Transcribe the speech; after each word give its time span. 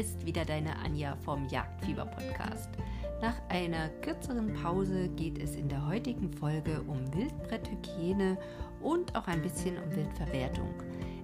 ist 0.00 0.24
wieder 0.24 0.46
deine 0.46 0.74
Anja 0.78 1.14
vom 1.26 1.46
Jagdfieber 1.48 2.06
Podcast. 2.06 2.70
Nach 3.20 3.34
einer 3.50 3.90
kürzeren 4.00 4.54
Pause 4.54 5.10
geht 5.10 5.38
es 5.38 5.56
in 5.56 5.68
der 5.68 5.86
heutigen 5.86 6.32
Folge 6.32 6.80
um 6.86 7.12
Wildbretthygiene 7.12 8.38
und 8.80 9.14
auch 9.14 9.26
ein 9.26 9.42
bisschen 9.42 9.76
um 9.76 9.94
Wildverwertung. 9.94 10.72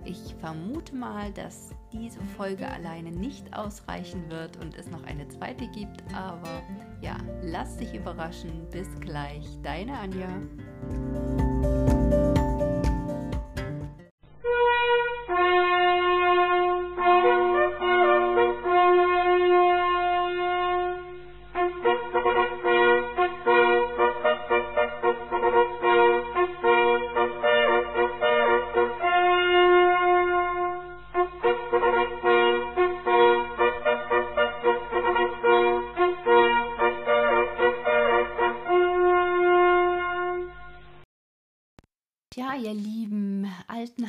Ich 0.05 0.35
vermute 0.41 0.95
mal, 0.95 1.33
dass 1.33 1.71
diese 1.91 2.21
Folge 2.37 2.69
alleine 2.69 3.11
nicht 3.13 3.57
ausreichen 3.57 4.29
wird 4.29 4.59
und 4.59 4.77
es 4.77 4.91
noch 4.91 5.05
eine 5.05 5.27
zweite 5.29 5.67
gibt, 5.69 6.05
aber 6.15 6.63
ja, 7.01 7.17
lass 7.43 7.79
dich 7.79 7.95
überraschen. 7.95 8.69
Bis 8.71 8.89
gleich, 9.01 9.47
deine 9.63 9.99
Anja. 9.99 10.29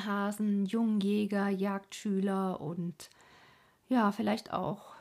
Hasen, 0.05 0.65
Jungjäger, 0.65 1.49
Jagdschüler 1.49 2.61
und 2.61 3.09
ja, 3.89 4.11
vielleicht 4.11 4.51
auch 4.53 4.95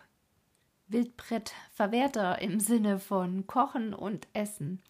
Wildbrettverwerter 0.88 2.40
im 2.40 2.60
Sinne 2.60 2.98
von 2.98 3.46
Kochen 3.46 3.92
und 3.94 4.28
Essen. 4.32 4.80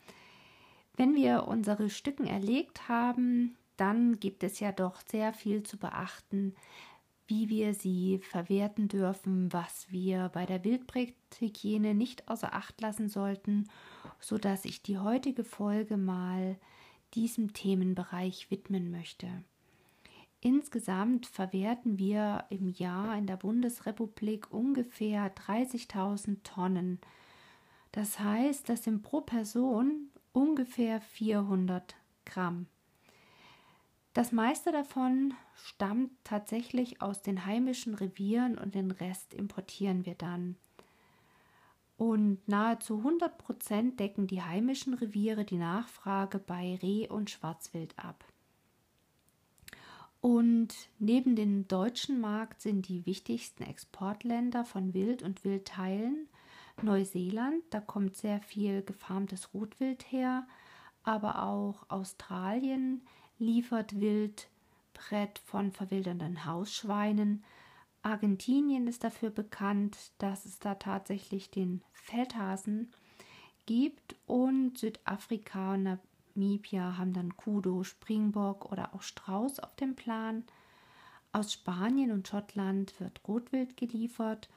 Wenn 0.96 1.14
wir 1.14 1.46
unsere 1.48 1.90
Stücken 1.90 2.26
erlegt 2.26 2.88
haben, 2.88 3.56
dann 3.76 4.18
gibt 4.18 4.42
es 4.42 4.60
ja 4.60 4.72
doch 4.72 5.00
sehr 5.06 5.32
viel 5.32 5.62
zu 5.62 5.76
beachten, 5.78 6.54
wie 7.26 7.48
wir 7.48 7.74
sie 7.74 8.18
verwerten 8.18 8.88
dürfen, 8.88 9.52
was 9.52 9.90
wir 9.90 10.30
bei 10.32 10.46
der 10.46 10.64
Wildbretthygiene 10.64 11.94
nicht 11.94 12.28
außer 12.28 12.54
Acht 12.54 12.80
lassen 12.80 13.08
sollten, 13.08 13.68
so 14.20 14.38
dass 14.38 14.64
ich 14.64 14.82
die 14.82 14.98
heutige 14.98 15.44
Folge 15.44 15.96
mal 15.96 16.56
diesem 17.14 17.52
Themenbereich 17.52 18.50
widmen 18.50 18.90
möchte. 18.90 19.28
Insgesamt 20.46 21.26
verwerten 21.26 21.98
wir 21.98 22.44
im 22.50 22.68
Jahr 22.68 23.18
in 23.18 23.26
der 23.26 23.36
Bundesrepublik 23.36 24.52
ungefähr 24.52 25.34
30.000 25.34 26.44
Tonnen. 26.44 27.00
Das 27.90 28.20
heißt, 28.20 28.68
das 28.68 28.84
sind 28.84 29.02
pro 29.02 29.22
Person 29.22 30.08
ungefähr 30.32 31.00
400 31.00 31.96
Gramm. 32.24 32.68
Das 34.14 34.30
meiste 34.30 34.70
davon 34.70 35.34
stammt 35.56 36.12
tatsächlich 36.22 37.02
aus 37.02 37.22
den 37.22 37.44
heimischen 37.44 37.94
Revieren 37.96 38.56
und 38.56 38.76
den 38.76 38.92
Rest 38.92 39.34
importieren 39.34 40.06
wir 40.06 40.14
dann. 40.14 40.54
Und 41.96 42.46
nahezu 42.46 42.98
100 42.98 43.36
Prozent 43.36 43.98
decken 43.98 44.28
die 44.28 44.42
heimischen 44.42 44.94
Reviere 44.94 45.44
die 45.44 45.58
Nachfrage 45.58 46.38
bei 46.38 46.78
Reh- 46.80 47.08
und 47.08 47.30
Schwarzwild 47.30 47.98
ab. 47.98 48.24
Und 50.26 50.74
neben 50.98 51.36
dem 51.36 51.68
deutschen 51.68 52.20
Markt 52.20 52.60
sind 52.60 52.88
die 52.88 53.06
wichtigsten 53.06 53.62
Exportländer 53.62 54.64
von 54.64 54.92
Wild 54.92 55.22
und 55.22 55.44
Wildteilen. 55.44 56.26
Neuseeland, 56.82 57.62
da 57.70 57.80
kommt 57.80 58.16
sehr 58.16 58.40
viel 58.40 58.82
gefarmtes 58.82 59.54
Rotwild 59.54 60.10
her, 60.10 60.48
aber 61.04 61.44
auch 61.44 61.88
Australien 61.90 63.02
liefert 63.38 64.00
Wildbrett 64.00 65.38
von 65.44 65.70
verwildernden 65.70 66.44
Hausschweinen, 66.44 67.44
Argentinien 68.02 68.88
ist 68.88 69.04
dafür 69.04 69.30
bekannt, 69.30 69.96
dass 70.18 70.44
es 70.44 70.58
da 70.58 70.74
tatsächlich 70.74 71.52
den 71.52 71.82
Feldhasen 71.92 72.90
gibt 73.64 74.16
und 74.26 74.76
Südafrika 74.76 75.76
Namibia 76.36 76.98
haben 76.98 77.12
dann 77.12 77.36
Kudo, 77.36 77.82
Springbock 77.82 78.70
oder 78.70 78.94
auch 78.94 79.02
Strauß 79.02 79.60
auf 79.60 79.74
dem 79.76 79.96
Plan. 79.96 80.44
Aus 81.32 81.52
Spanien 81.52 82.12
und 82.12 82.28
Schottland 82.28 82.98
wird 83.00 83.20
Rotwild 83.26 83.76
geliefert 83.76 84.48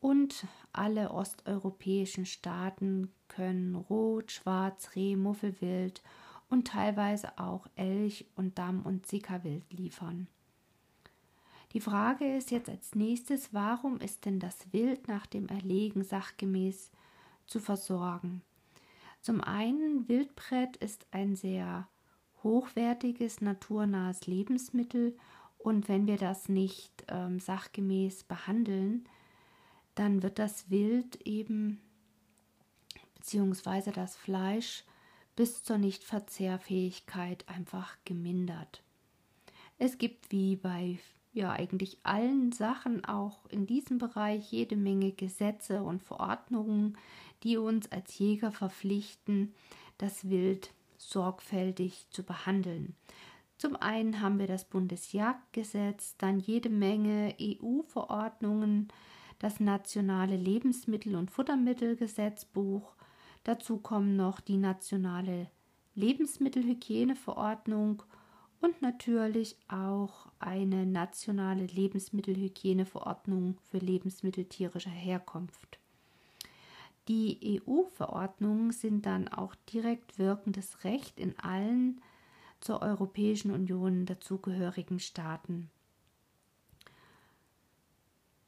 und 0.00 0.46
alle 0.72 1.10
osteuropäischen 1.10 2.26
Staaten 2.26 3.12
können 3.28 3.74
Rot, 3.74 4.32
Schwarz, 4.32 4.90
Reh, 4.94 5.16
Muffelwild 5.16 6.02
und 6.48 6.68
teilweise 6.68 7.38
auch 7.38 7.66
Elch 7.76 8.26
und 8.34 8.58
Damm- 8.58 8.82
und 8.82 9.06
Sickerwild 9.06 9.72
liefern. 9.72 10.26
Die 11.72 11.80
Frage 11.80 12.36
ist 12.36 12.50
jetzt 12.50 12.68
als 12.68 12.94
nächstes, 12.94 13.54
warum 13.54 13.98
ist 13.98 14.26
denn 14.26 14.38
das 14.38 14.72
Wild 14.72 15.08
nach 15.08 15.24
dem 15.26 15.48
Erlegen 15.48 16.04
sachgemäß 16.04 16.90
zu 17.46 17.60
versorgen? 17.60 18.42
Zum 19.22 19.40
einen, 19.40 20.08
Wildbrett 20.08 20.76
ist 20.78 21.06
ein 21.12 21.36
sehr 21.36 21.88
hochwertiges, 22.42 23.40
naturnahes 23.40 24.26
Lebensmittel 24.26 25.16
und 25.58 25.88
wenn 25.88 26.08
wir 26.08 26.16
das 26.16 26.48
nicht 26.48 27.04
ähm, 27.06 27.38
sachgemäß 27.38 28.24
behandeln, 28.24 29.08
dann 29.94 30.24
wird 30.24 30.40
das 30.40 30.70
Wild 30.70 31.24
eben 31.24 31.80
beziehungsweise 33.14 33.92
das 33.92 34.16
Fleisch 34.16 34.82
bis 35.36 35.62
zur 35.62 35.78
Nichtverzehrfähigkeit 35.78 37.48
einfach 37.48 37.96
gemindert. 38.04 38.82
Es 39.78 39.98
gibt 39.98 40.32
wie 40.32 40.56
bei 40.56 40.98
ja 41.32 41.50
eigentlich 41.50 41.98
allen 42.02 42.52
Sachen 42.52 43.04
auch 43.04 43.46
in 43.46 43.66
diesem 43.66 43.98
Bereich 43.98 44.52
jede 44.52 44.76
Menge 44.76 45.12
Gesetze 45.12 45.82
und 45.82 46.02
Verordnungen, 46.02 46.98
die 47.42 47.56
uns 47.56 47.90
als 47.90 48.18
Jäger 48.18 48.52
verpflichten, 48.52 49.54
das 49.98 50.28
Wild 50.28 50.72
sorgfältig 50.98 52.06
zu 52.10 52.22
behandeln. 52.22 52.94
Zum 53.58 53.76
einen 53.76 54.20
haben 54.20 54.38
wir 54.38 54.46
das 54.46 54.64
Bundesjagdgesetz, 54.64 56.16
dann 56.18 56.40
jede 56.40 56.68
Menge 56.68 57.34
EU-Verordnungen, 57.40 58.88
das 59.38 59.60
nationale 59.60 60.36
Lebensmittel- 60.36 61.16
und 61.16 61.30
Futtermittelgesetzbuch, 61.30 62.94
dazu 63.44 63.78
kommen 63.78 64.16
noch 64.16 64.40
die 64.40 64.56
nationale 64.56 65.50
Lebensmittelhygieneverordnung 65.94 68.02
und 68.62 68.80
natürlich 68.80 69.56
auch 69.68 70.28
eine 70.38 70.86
nationale 70.86 71.66
Lebensmittelhygieneverordnung 71.66 73.58
für 73.70 73.78
Lebensmittel 73.78 74.44
tierischer 74.44 74.90
Herkunft. 74.90 75.78
Die 77.08 77.60
EU-Verordnungen 77.66 78.70
sind 78.70 79.06
dann 79.06 79.26
auch 79.28 79.56
direkt 79.72 80.18
wirkendes 80.18 80.84
Recht 80.84 81.18
in 81.18 81.36
allen 81.40 82.00
zur 82.60 82.80
Europäischen 82.80 83.50
Union 83.50 84.06
dazugehörigen 84.06 85.00
Staaten. 85.00 85.68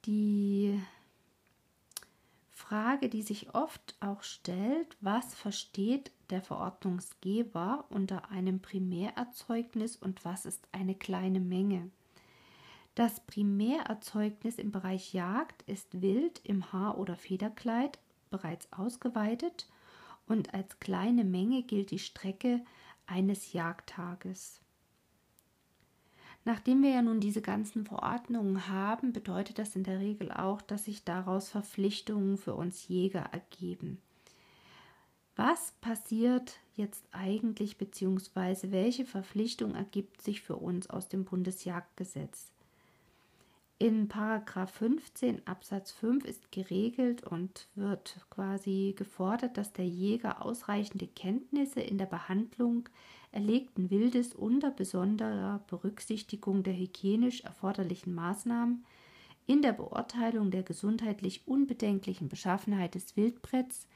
Die 0.05 0.81
Frage, 2.53 3.09
die 3.09 3.23
sich 3.23 3.55
oft 3.55 3.97
auch 3.99 4.23
stellt, 4.23 4.97
was 5.01 5.35
versteht 5.35 6.13
der 6.31 6.43
Verordnungsgeber 6.43 7.85
unter 7.89 8.31
einem 8.31 8.61
Primärerzeugnis 8.61 9.97
und 9.97 10.25
was 10.25 10.47
ist 10.47 10.67
eine 10.73 10.95
kleine 10.95 11.41
Menge? 11.41 11.91
Das 12.95 13.21
Primärerzeugnis 13.21 14.57
im 14.57 14.71
Bereich 14.71 15.13
Jagd 15.13 15.63
ist 15.63 16.01
Wild 16.01 16.41
im 16.45 16.73
Haar- 16.73 16.99
oder 16.99 17.17
Federkleid 17.17 17.99
bereits 18.31 18.73
ausgeweitet 18.73 19.69
und 20.27 20.55
als 20.55 20.79
kleine 20.79 21.25
Menge 21.25 21.63
gilt 21.63 21.91
die 21.91 21.99
Strecke 21.99 22.65
eines 23.07 23.53
Jagdtages. 23.53 24.61
Nachdem 26.45 26.83
wir 26.83 26.91
ja 26.91 27.03
nun 27.03 27.21
diese 27.21 27.41
ganzen 27.41 27.87
Verordnungen 27.87 28.69
haben, 28.69 29.13
bedeutet 29.13 29.59
das 29.59 29.77
in 29.77 29.83
der 29.83 29.99
Regel 29.99 30.31
auch, 30.31 30.61
dass 30.61 30.85
sich 30.85 31.05
daraus 31.05 31.49
Verpflichtungen 31.49 32.37
für 32.37 32.55
uns 32.55 32.87
Jäger 32.87 33.31
ergeben. 33.33 34.01
Was 35.37 35.73
passiert 35.81 36.61
jetzt 36.77 37.05
eigentlich 37.11 37.77
beziehungsweise 37.77 38.71
welche 38.71 39.05
Verpflichtung 39.05 39.75
ergibt 39.75 40.23
sich 40.23 40.43
für 40.43 40.57
uns 40.57 40.89
aus 40.89 41.09
dem 41.09 41.25
Bundesjagdgesetz? 41.25 42.53
In 43.81 44.07
Paragraph 44.07 44.71
15 44.71 45.47
Absatz 45.49 45.91
5 45.91 46.25
ist 46.25 46.53
geregelt 46.53 47.25
und 47.25 47.67
wird 47.75 48.25
quasi 48.31 48.95
gefordert, 48.97 49.59
dass 49.59 49.73
der 49.73 49.87
Jäger 49.87 50.45
ausreichende 50.45 51.09
Kenntnisse 51.09 51.81
in 51.81 51.99
der 51.99 52.07
Behandlung 52.07 52.89
erlegten 53.33 53.91
Wildes 53.91 54.33
unter 54.33 54.71
besonderer 54.71 55.61
Berücksichtigung 55.67 56.63
der 56.63 56.75
hygienisch 56.75 57.41
erforderlichen 57.41 58.15
Maßnahmen 58.15 58.85
in 59.47 59.61
der 59.61 59.73
Beurteilung 59.73 60.53
der 60.53 60.63
gesundheitlich 60.63 61.43
unbedenklichen 61.47 62.29
Beschaffenheit 62.29 62.95
des 62.95 63.17
Wildbretts, 63.17 63.89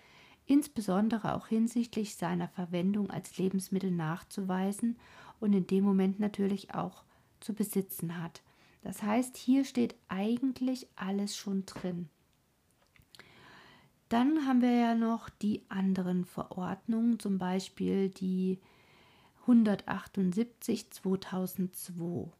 insbesondere 0.48 1.34
auch 1.34 1.46
hinsichtlich 1.46 2.16
seiner 2.16 2.48
Verwendung 2.48 3.10
als 3.10 3.36
Lebensmittel 3.36 3.90
nachzuweisen 3.90 4.96
und 5.40 5.52
in 5.52 5.66
dem 5.66 5.84
Moment 5.84 6.18
natürlich 6.18 6.74
auch 6.74 7.04
zu 7.38 7.54
besitzen 7.54 8.20
hat. 8.20 8.42
Das 8.82 9.02
heißt, 9.02 9.36
hier 9.36 9.64
steht 9.64 9.94
eigentlich 10.08 10.88
alles 10.96 11.36
schon 11.36 11.66
drin. 11.66 12.08
Dann 14.08 14.46
haben 14.46 14.62
wir 14.62 14.72
ja 14.72 14.94
noch 14.94 15.28
die 15.28 15.62
anderen 15.68 16.24
Verordnungen, 16.24 17.18
zum 17.18 17.36
Beispiel 17.36 18.08
die 18.08 18.58
178 19.42 20.90
2002. 20.90 22.30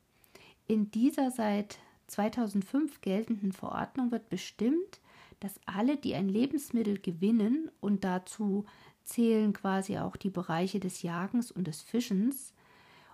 In 0.66 0.90
dieser 0.90 1.30
seit 1.30 1.78
2005 2.06 3.02
geltenden 3.02 3.52
Verordnung 3.52 4.10
wird 4.10 4.30
bestimmt, 4.30 5.00
dass 5.40 5.60
alle, 5.66 5.96
die 5.96 6.14
ein 6.14 6.28
Lebensmittel 6.28 6.98
gewinnen, 6.98 7.70
und 7.80 8.04
dazu 8.04 8.64
zählen 9.04 9.52
quasi 9.52 9.98
auch 9.98 10.16
die 10.16 10.30
Bereiche 10.30 10.80
des 10.80 11.02
Jagens 11.02 11.50
und 11.50 11.66
des 11.66 11.82
Fischens, 11.82 12.52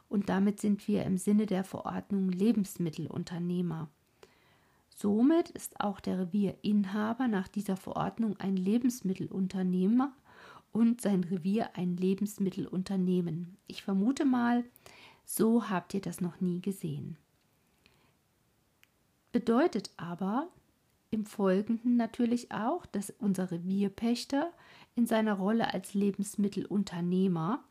und 0.08 0.28
damit 0.28 0.60
sind 0.60 0.86
wir 0.86 1.04
im 1.04 1.16
Sinne 1.16 1.46
der 1.46 1.64
Verordnung 1.64 2.28
Lebensmittelunternehmer. 2.28 3.88
Somit 4.88 5.50
ist 5.50 5.80
auch 5.80 5.98
der 5.98 6.20
Revierinhaber 6.20 7.26
nach 7.26 7.48
dieser 7.48 7.76
Verordnung 7.76 8.36
ein 8.38 8.56
Lebensmittelunternehmer 8.56 10.12
und 10.72 11.00
sein 11.00 11.24
Revier 11.24 11.76
ein 11.76 11.96
Lebensmittelunternehmen. 11.96 13.56
Ich 13.66 13.82
vermute 13.82 14.24
mal, 14.24 14.64
so 15.24 15.68
habt 15.68 15.94
ihr 15.94 16.00
das 16.00 16.20
noch 16.20 16.40
nie 16.40 16.60
gesehen. 16.60 17.16
Bedeutet 19.32 19.90
aber 19.96 20.48
im 21.14 21.24
Folgenden 21.26 21.96
natürlich 21.96 22.50
auch, 22.50 22.84
dass 22.86 23.10
unser 23.18 23.50
Revierpächter 23.52 24.52
in 24.96 25.06
seiner 25.06 25.34
Rolle 25.34 25.72
als 25.72 25.94
Lebensmittelunternehmer 25.94 27.62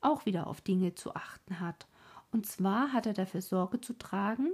auch 0.00 0.24
wieder 0.24 0.46
auf 0.46 0.62
Dinge 0.62 0.94
zu 0.94 1.14
achten 1.14 1.60
hat. 1.60 1.86
Und 2.32 2.46
zwar 2.46 2.92
hat 2.92 3.06
er 3.06 3.12
dafür 3.12 3.42
Sorge 3.42 3.80
zu 3.80 3.92
tragen, 3.92 4.50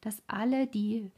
dass 0.00 0.22
alle, 0.26 0.66
die, 0.66 1.10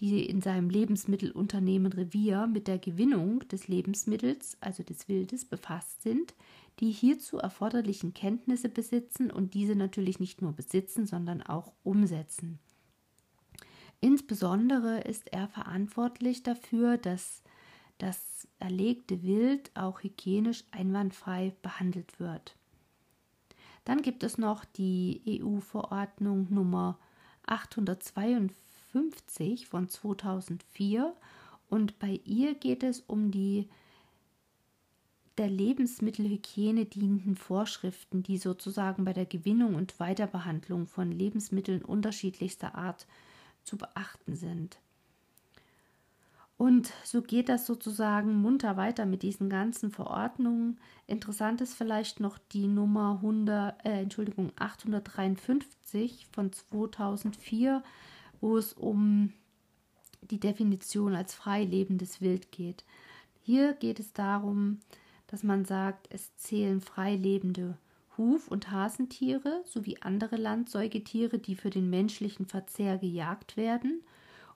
die 0.00 0.26
in 0.26 0.42
seinem 0.42 0.68
Lebensmittelunternehmen 0.68 1.92
Revier 1.92 2.46
mit 2.46 2.68
der 2.68 2.78
Gewinnung 2.78 3.40
des 3.48 3.66
Lebensmittels, 3.66 4.58
also 4.60 4.82
des 4.82 5.08
Wildes, 5.08 5.46
befasst 5.46 6.02
sind, 6.02 6.34
die 6.80 6.90
hierzu 6.90 7.38
erforderlichen 7.38 8.12
Kenntnisse 8.14 8.68
besitzen 8.68 9.30
und 9.30 9.54
diese 9.54 9.74
natürlich 9.74 10.20
nicht 10.20 10.42
nur 10.42 10.52
besitzen, 10.52 11.06
sondern 11.06 11.42
auch 11.42 11.72
umsetzen. 11.82 12.58
Insbesondere 14.00 15.00
ist 15.00 15.32
er 15.32 15.48
verantwortlich 15.48 16.42
dafür, 16.42 16.96
dass 16.96 17.42
das 17.98 18.48
erlegte 18.58 19.22
Wild 19.22 19.70
auch 19.74 20.02
hygienisch 20.02 20.64
einwandfrei 20.70 21.54
behandelt 21.62 22.18
wird. 22.18 22.56
Dann 23.84 24.00
gibt 24.02 24.22
es 24.22 24.38
noch 24.38 24.64
die 24.64 25.42
EU-Verordnung 25.42 26.46
Nummer 26.50 26.98
852 27.46 29.66
von 29.66 29.88
2004 29.88 31.14
und 31.68 31.98
bei 31.98 32.20
ihr 32.24 32.54
geht 32.54 32.82
es 32.82 33.00
um 33.00 33.30
die 33.30 33.68
der 35.38 35.48
Lebensmittelhygiene 35.48 36.84
dienenden 36.84 37.36
Vorschriften, 37.36 38.22
die 38.22 38.36
sozusagen 38.36 39.04
bei 39.04 39.14
der 39.14 39.24
Gewinnung 39.24 39.74
und 39.74 39.98
Weiterbehandlung 39.98 40.86
von 40.86 41.10
Lebensmitteln 41.10 41.82
unterschiedlichster 41.82 42.74
Art 42.74 43.06
zu 43.70 43.78
beachten 43.78 44.34
sind. 44.34 44.78
Und 46.56 46.92
so 47.04 47.22
geht 47.22 47.48
das 47.48 47.66
sozusagen 47.66 48.34
munter 48.34 48.76
weiter 48.76 49.06
mit 49.06 49.22
diesen 49.22 49.48
ganzen 49.48 49.90
Verordnungen. 49.90 50.78
Interessant 51.06 51.62
ist 51.62 51.74
vielleicht 51.74 52.20
noch 52.20 52.36
die 52.36 52.66
Nummer 52.66 53.20
100, 53.22 53.86
äh, 53.86 54.02
Entschuldigung, 54.02 54.52
853 54.56 56.26
von 56.32 56.52
2004, 56.52 57.82
wo 58.40 58.58
es 58.58 58.74
um 58.74 59.32
die 60.20 60.40
Definition 60.40 61.14
als 61.14 61.32
freilebendes 61.32 62.20
Wild 62.20 62.52
geht. 62.52 62.84
Hier 63.40 63.72
geht 63.72 64.00
es 64.00 64.12
darum, 64.12 64.80
dass 65.28 65.42
man 65.42 65.64
sagt, 65.64 66.08
es 66.12 66.36
zählen 66.36 66.80
freilebende 66.80 67.78
Huf- 68.20 68.48
und 68.48 68.70
Hasentiere 68.70 69.62
sowie 69.64 69.96
andere 70.02 70.36
Landsäugetiere, 70.36 71.38
die 71.38 71.54
für 71.56 71.70
den 71.70 71.88
menschlichen 71.88 72.44
Verzehr 72.44 72.98
gejagt 72.98 73.56
werden 73.56 74.02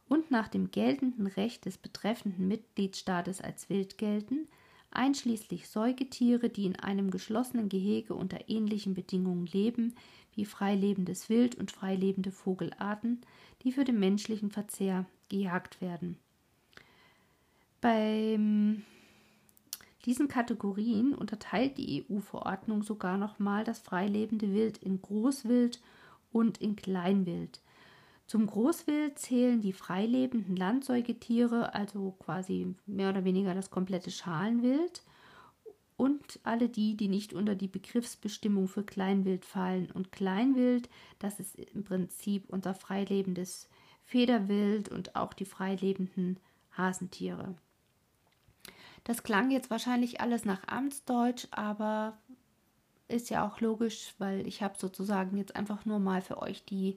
und 0.07 0.31
nach 0.31 0.49
dem 0.49 0.71
geltenden 0.71 1.27
Recht 1.27 1.65
des 1.65 1.79
betreffenden 1.79 2.47
Mitgliedstaates 2.47 3.41
als 3.41 3.71
wild 3.71 3.97
gelten, 3.97 4.49
einschließlich 4.91 5.67
Säugetiere, 5.67 6.51
die 6.51 6.67
in 6.67 6.79
einem 6.79 7.11
geschlossenen 7.11 7.71
Gehege 7.71 8.15
unter 8.15 8.51
ähnlichen 8.51 8.93
Bedingungen 8.93 9.47
leben 9.47 9.95
wie 10.35 10.45
freilebendes 10.45 11.31
Wild 11.31 11.55
und 11.55 11.73
freilebende 11.73 12.33
Vogelarten, 12.33 13.23
die 13.63 13.73
für 13.73 13.85
den 13.85 13.99
menschlichen 13.99 14.51
Verzehr 14.51 15.07
gejagt 15.31 15.81
werden. 15.81 16.19
Beim 17.81 18.83
diesen 20.05 20.29
Kategorien 20.29 21.15
unterteilt 21.15 21.79
die 21.79 22.05
EU-Verordnung 22.09 22.83
sogar 22.83 23.17
nochmal 23.17 23.65
das 23.65 23.81
freilebende 23.81 24.53
Wild 24.53 24.79
in 24.79 25.01
Großwild 25.01 25.81
und 26.33 26.59
in 26.59 26.77
Kleinwild. 26.77 27.61
Zum 28.27 28.47
Großwild 28.47 29.19
zählen 29.19 29.61
die 29.61 29.73
freilebenden 29.73 30.57
Landsäugetiere, 30.57 31.75
also 31.75 32.13
quasi 32.19 32.75
mehr 32.87 33.11
oder 33.11 33.25
weniger 33.25 33.55
das 33.55 33.71
komplette 33.71 34.11
Schalenwild, 34.11 35.03
und 35.97 36.41
alle 36.43 36.69
die, 36.69 36.97
die 36.97 37.09
nicht 37.09 37.35
unter 37.35 37.55
die 37.55 37.69
Begriffsbestimmung 37.69 38.67
für 38.67 38.83
Kleinwild 38.83 39.45
fallen. 39.45 39.91
Und 39.93 40.11
Kleinwild, 40.11 40.89
das 41.21 41.39
ist 41.39 41.57
im 41.57 41.85
Prinzip 41.85 42.47
unser 42.49 42.75
freilebendes 42.75 43.69
Federwild 44.03 44.89
und 44.89 45.15
auch 45.15 45.33
die 45.33 45.45
freilebenden 45.45 46.41
Hasentiere. 46.73 47.55
Das 49.05 49.23
klang 49.23 49.51
jetzt 49.51 49.71
wahrscheinlich 49.71 50.21
alles 50.21 50.45
nach 50.45 50.67
Amtsdeutsch, 50.67 51.47
aber 51.51 52.17
ist 53.09 53.31
ja 53.31 53.47
auch 53.47 53.61
logisch, 53.61 54.15
weil 54.19 54.47
ich 54.47 54.63
habe 54.63 54.79
sozusagen 54.79 55.37
jetzt 55.37 55.57
einfach 55.57 55.85
nur 55.85 55.99
mal 55.99 56.23
für 56.23 56.41
euch 56.41 56.65
die, 56.65 56.97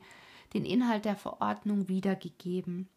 den 0.53 0.65
Inhalt 0.65 1.05
der 1.05 1.17
Verordnung 1.17 1.89
wiedergegeben. 1.89 2.87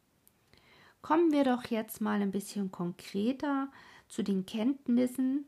Kommen 1.03 1.33
wir 1.33 1.45
doch 1.45 1.65
jetzt 1.67 2.01
mal 2.01 2.21
ein 2.23 2.31
bisschen 2.31 2.71
konkreter 2.71 3.69
zu 4.09 4.23
den 4.23 4.47
Kenntnissen, 4.47 5.47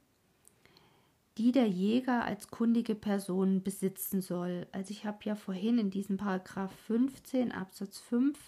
die 1.39 1.53
der 1.53 1.69
Jäger 1.69 2.25
als 2.25 2.49
kundige 2.49 2.95
Person 2.95 3.63
besitzen 3.63 4.23
soll. 4.23 4.67
Also 4.73 4.91
ich 4.91 5.05
habe 5.05 5.19
ja 5.23 5.35
vorhin 5.35 5.79
in 5.79 5.91
diesem 5.91 6.17
Paragraph 6.17 6.73
15 6.87 7.53
Absatz 7.53 7.99
5 8.01 8.39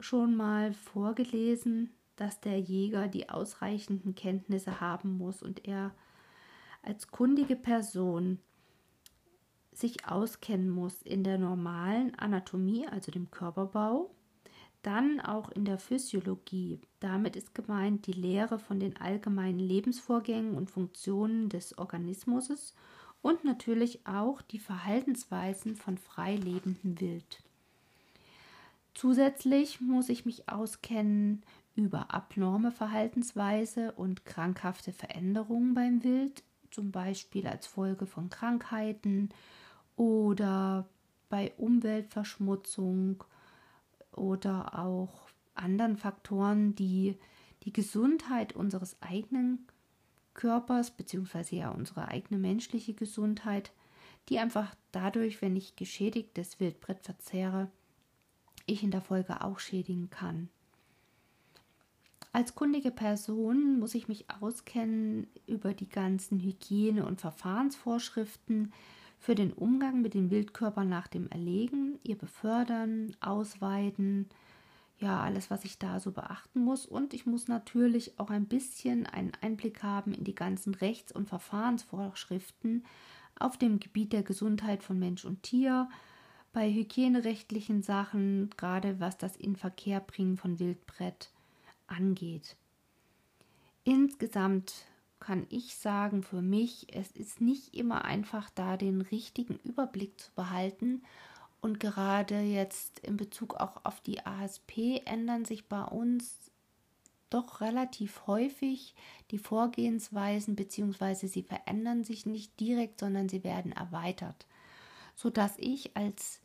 schon 0.00 0.36
mal 0.36 0.72
vorgelesen, 0.72 1.90
dass 2.16 2.40
der 2.40 2.58
Jäger 2.58 3.08
die 3.08 3.28
ausreichenden 3.28 4.14
Kenntnisse 4.14 4.80
haben 4.80 5.18
muss 5.18 5.42
und 5.42 5.66
er 5.66 5.94
als 6.82 7.08
kundige 7.08 7.56
Person 7.56 8.38
sich 9.72 10.06
auskennen 10.08 10.70
muss 10.70 11.02
in 11.02 11.22
der 11.22 11.38
normalen 11.38 12.14
Anatomie, 12.14 12.86
also 12.88 13.12
dem 13.12 13.30
Körperbau, 13.30 14.10
dann 14.82 15.20
auch 15.20 15.50
in 15.50 15.64
der 15.64 15.78
Physiologie. 15.78 16.80
Damit 17.00 17.36
ist 17.36 17.54
gemeint 17.54 18.06
die 18.06 18.12
Lehre 18.12 18.58
von 18.58 18.80
den 18.80 18.96
allgemeinen 18.96 19.58
Lebensvorgängen 19.58 20.54
und 20.54 20.70
Funktionen 20.70 21.48
des 21.48 21.76
Organismus 21.76 22.74
und 23.20 23.44
natürlich 23.44 24.06
auch 24.06 24.40
die 24.42 24.60
Verhaltensweisen 24.60 25.74
von 25.74 25.98
freilebendem 25.98 27.00
Wild. 27.00 27.42
Zusätzlich 28.94 29.80
muss 29.80 30.08
ich 30.08 30.24
mich 30.24 30.48
auskennen 30.48 31.42
über 31.76 32.12
abnorme 32.12 32.72
Verhaltensweise 32.72 33.92
und 33.92 34.24
krankhafte 34.24 34.92
Veränderungen 34.92 35.74
beim 35.74 36.02
Wild, 36.02 36.42
zum 36.70 36.90
Beispiel 36.90 37.46
als 37.46 37.66
Folge 37.66 38.06
von 38.06 38.30
Krankheiten 38.30 39.28
oder 39.94 40.88
bei 41.28 41.52
Umweltverschmutzung 41.56 43.22
oder 44.12 44.78
auch 44.78 45.28
anderen 45.54 45.96
Faktoren, 45.96 46.74
die 46.74 47.16
die 47.62 47.72
Gesundheit 47.72 48.54
unseres 48.54 49.00
eigenen 49.02 49.66
Körpers 50.34 50.90
bzw. 50.90 51.56
ja 51.56 51.70
unsere 51.70 52.08
eigene 52.08 52.38
menschliche 52.38 52.94
Gesundheit, 52.94 53.72
die 54.28 54.38
einfach 54.38 54.74
dadurch, 54.92 55.40
wenn 55.42 55.56
ich 55.56 55.76
geschädigtes 55.76 56.60
Wildbrett 56.60 57.02
verzehre, 57.02 57.70
ich 58.66 58.82
in 58.82 58.90
der 58.90 59.00
Folge 59.00 59.42
auch 59.42 59.58
schädigen 59.58 60.10
kann. 60.10 60.48
Als 62.36 62.54
kundige 62.54 62.90
Person 62.90 63.78
muss 63.78 63.94
ich 63.94 64.08
mich 64.08 64.26
auskennen 64.42 65.26
über 65.46 65.72
die 65.72 65.88
ganzen 65.88 66.38
Hygiene- 66.38 67.06
und 67.06 67.18
Verfahrensvorschriften 67.18 68.74
für 69.18 69.34
den 69.34 69.54
Umgang 69.54 70.02
mit 70.02 70.12
den 70.12 70.30
Wildkörpern 70.30 70.86
nach 70.86 71.06
dem 71.06 71.30
Erlegen, 71.30 71.98
ihr 72.02 72.18
Befördern, 72.18 73.16
Ausweiden, 73.20 74.28
ja, 74.98 75.18
alles, 75.22 75.50
was 75.50 75.64
ich 75.64 75.78
da 75.78 75.98
so 75.98 76.12
beachten 76.12 76.60
muss. 76.60 76.84
Und 76.84 77.14
ich 77.14 77.24
muss 77.24 77.48
natürlich 77.48 78.20
auch 78.20 78.28
ein 78.28 78.44
bisschen 78.44 79.06
einen 79.06 79.32
Einblick 79.40 79.82
haben 79.82 80.12
in 80.12 80.24
die 80.24 80.34
ganzen 80.34 80.74
Rechts- 80.74 81.12
und 81.12 81.30
Verfahrensvorschriften 81.30 82.84
auf 83.38 83.56
dem 83.56 83.80
Gebiet 83.80 84.12
der 84.12 84.22
Gesundheit 84.22 84.82
von 84.82 84.98
Mensch 84.98 85.24
und 85.24 85.42
Tier, 85.42 85.88
bei 86.52 86.70
hygienerechtlichen 86.70 87.82
Sachen, 87.82 88.50
gerade 88.58 89.00
was 89.00 89.16
das 89.16 89.36
Inverkehrbringen 89.36 90.36
von 90.36 90.58
Wildbrett 90.58 91.30
angeht. 91.86 92.56
Insgesamt 93.84 94.86
kann 95.20 95.46
ich 95.48 95.76
sagen, 95.76 96.22
für 96.22 96.42
mich, 96.42 96.94
es 96.94 97.10
ist 97.12 97.40
nicht 97.40 97.74
immer 97.74 98.04
einfach 98.04 98.50
da 98.50 98.76
den 98.76 99.00
richtigen 99.00 99.58
Überblick 99.64 100.20
zu 100.20 100.30
behalten 100.34 101.02
und 101.60 101.80
gerade 101.80 102.40
jetzt 102.40 103.00
in 103.00 103.16
Bezug 103.16 103.54
auch 103.54 103.84
auf 103.84 104.00
die 104.00 104.24
ASP 104.24 105.02
ändern 105.04 105.44
sich 105.44 105.68
bei 105.68 105.82
uns 105.82 106.50
doch 107.30 107.60
relativ 107.60 108.26
häufig 108.26 108.94
die 109.30 109.38
Vorgehensweisen, 109.38 110.54
beziehungsweise 110.54 111.26
sie 111.28 111.42
verändern 111.42 112.04
sich 112.04 112.24
nicht 112.24 112.58
direkt, 112.60 113.00
sondern 113.00 113.28
sie 113.28 113.42
werden 113.42 113.72
erweitert, 113.72 114.46
sodass 115.16 115.54
ich 115.58 115.96
als 115.96 116.40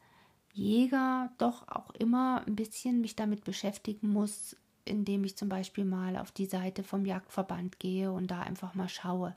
Jäger 0.54 1.32
doch 1.38 1.68
auch 1.68 1.92
immer 1.92 2.44
ein 2.48 2.56
bisschen 2.56 3.02
mich 3.02 3.16
damit 3.16 3.44
beschäftigen 3.44 4.10
muss, 4.10 4.58
indem 4.86 5.24
ich 5.24 5.38
zum 5.38 5.50
Beispiel 5.50 5.86
mal 5.86 6.18
auf 6.18 6.32
die 6.32 6.46
Seite 6.46 6.84
vom 6.84 7.06
Jagdverband 7.06 7.80
gehe 7.80 8.12
und 8.12 8.32
da 8.32 8.42
einfach 8.42 8.76
mal 8.76 8.90
schaue, 8.90 9.36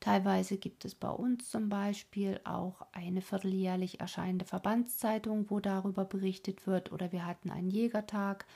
Teilweise 0.00 0.58
gibt 0.58 0.84
es 0.84 0.94
bei 0.94 1.10
uns 1.10 1.50
zum 1.50 1.68
Beispiel 1.68 2.40
auch 2.44 2.86
eine 2.92 3.20
vierteljährlich 3.20 4.00
erscheinende 4.00 4.44
Verbandszeitung, 4.44 5.50
wo 5.50 5.58
darüber 5.58 6.04
berichtet 6.04 6.66
wird. 6.66 6.92
Oder 6.92 7.10
wir 7.10 7.26
hatten 7.26 7.50
einen 7.50 7.70
Jägertag, 7.70 8.46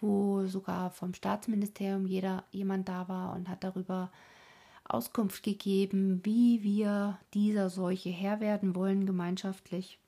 wo 0.00 0.46
sogar 0.46 0.90
vom 0.90 1.12
Staatsministerium 1.12 2.06
jeder, 2.06 2.44
jemand 2.52 2.88
da 2.88 3.08
war 3.08 3.34
und 3.34 3.48
hat 3.48 3.64
darüber 3.64 4.12
Auskunft 4.84 5.42
gegeben, 5.42 6.20
wie 6.24 6.62
wir 6.62 7.18
dieser 7.34 7.68
Seuche 7.68 8.10
Herr 8.10 8.40
werden 8.40 8.76
wollen 8.76 9.06
gemeinschaftlich. 9.06 9.98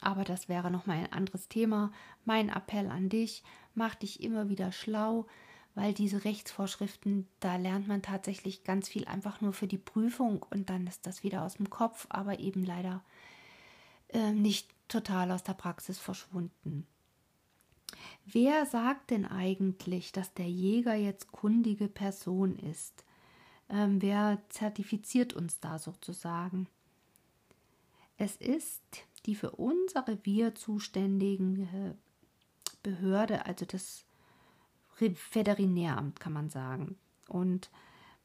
Aber 0.00 0.24
das 0.24 0.48
wäre 0.48 0.70
nochmal 0.70 0.98
ein 0.98 1.12
anderes 1.12 1.48
Thema. 1.48 1.92
Mein 2.24 2.48
Appell 2.48 2.90
an 2.90 3.08
dich, 3.08 3.42
mach 3.76 3.94
dich 3.94 4.22
immer 4.22 4.48
wieder 4.48 4.72
schlau, 4.72 5.26
weil 5.74 5.92
diese 5.92 6.24
Rechtsvorschriften, 6.24 7.28
da 7.40 7.56
lernt 7.56 7.86
man 7.86 8.02
tatsächlich 8.02 8.64
ganz 8.64 8.88
viel 8.88 9.04
einfach 9.04 9.40
nur 9.40 9.52
für 9.52 9.66
die 9.66 9.78
Prüfung 9.78 10.44
und 10.50 10.70
dann 10.70 10.86
ist 10.86 11.06
das 11.06 11.22
wieder 11.22 11.42
aus 11.42 11.54
dem 11.54 11.68
Kopf, 11.68 12.06
aber 12.08 12.38
eben 12.38 12.64
leider 12.64 13.04
äh, 14.08 14.32
nicht 14.32 14.70
total 14.88 15.30
aus 15.30 15.42
der 15.42 15.54
Praxis 15.54 15.98
verschwunden. 15.98 16.86
Wer 18.24 18.66
sagt 18.66 19.10
denn 19.10 19.26
eigentlich, 19.26 20.12
dass 20.12 20.32
der 20.34 20.48
Jäger 20.48 20.94
jetzt 20.94 21.30
kundige 21.30 21.88
Person 21.88 22.56
ist? 22.56 23.04
Ähm, 23.68 24.00
wer 24.00 24.42
zertifiziert 24.48 25.34
uns 25.34 25.60
da 25.60 25.78
sozusagen? 25.78 26.68
Es 28.16 28.36
ist 28.36 28.82
die 29.26 29.34
für 29.34 29.50
unser 29.50 30.08
Revier 30.08 30.54
zuständige 30.54 31.96
Behörde, 32.86 33.46
also 33.46 33.64
das 33.64 34.04
Veterinäramt, 34.96 36.20
kann 36.20 36.32
man 36.32 36.50
sagen. 36.50 36.96
Und 37.28 37.68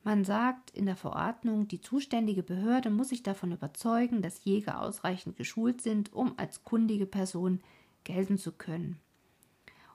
man 0.04 0.24
sagt 0.24 0.70
in 0.70 0.86
der 0.86 0.96
Verordnung, 0.96 1.68
die 1.68 1.82
zuständige 1.82 2.44
Behörde 2.44 2.92
muss 2.92 3.10
sich 3.10 3.24
davon 3.24 3.52
überzeugen, 3.52 4.22
dass 4.22 4.46
Jäger 4.46 4.80
ausreichend 4.80 5.36
geschult 5.36 5.82
sind, 5.82 6.14
um 6.14 6.38
als 6.38 6.64
kundige 6.64 7.08
Person 7.08 7.60
gelten 8.04 8.38
zu 8.38 8.52
können. 8.52 9.00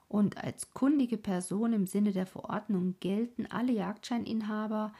Und 0.08 0.42
als 0.42 0.72
kundige 0.72 1.16
Person 1.16 1.72
im 1.72 1.86
Sinne 1.86 2.10
der 2.10 2.26
Verordnung 2.26 2.96
gelten 2.98 3.46
alle 3.46 3.72
Jagdscheininhaber, 3.72 4.92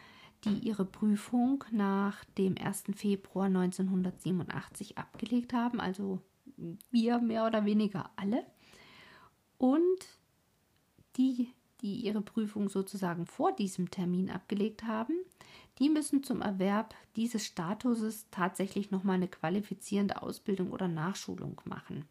die 0.45 0.61
ihre 0.61 0.85
Prüfung 0.85 1.65
nach 1.73 2.25
dem 2.39 2.55
1. 2.57 2.85
Februar 2.95 3.47
1987 3.47 4.97
abgelegt 4.97 5.53
haben, 5.53 5.81
also 5.81 6.21
wir 6.91 7.19
mehr 7.19 7.47
oder 7.47 7.65
weniger 7.65 8.11
alle. 8.15 8.45
Und 9.59 10.07
die 11.17 11.49
die 11.83 11.95
ihre 12.07 12.21
Prüfung 12.21 12.69
sozusagen 12.69 13.27
vor 13.27 13.53
diesem 13.53 13.91
Termin 13.91 14.31
abgelegt 14.31 14.85
haben, 14.85 15.15
die 15.79 15.91
müssen 15.91 16.23
zum 16.23 16.41
Erwerb 16.41 16.95
dieses 17.17 17.45
Statuses 17.45 18.27
tatsächlich 18.31 18.91
nochmal 18.91 19.17
eine 19.17 19.29
qualifizierende 19.29 20.23
Ausbildung 20.23 20.71
oder 20.73 20.89
Nachschulung 20.89 21.61
machen. 21.65 22.07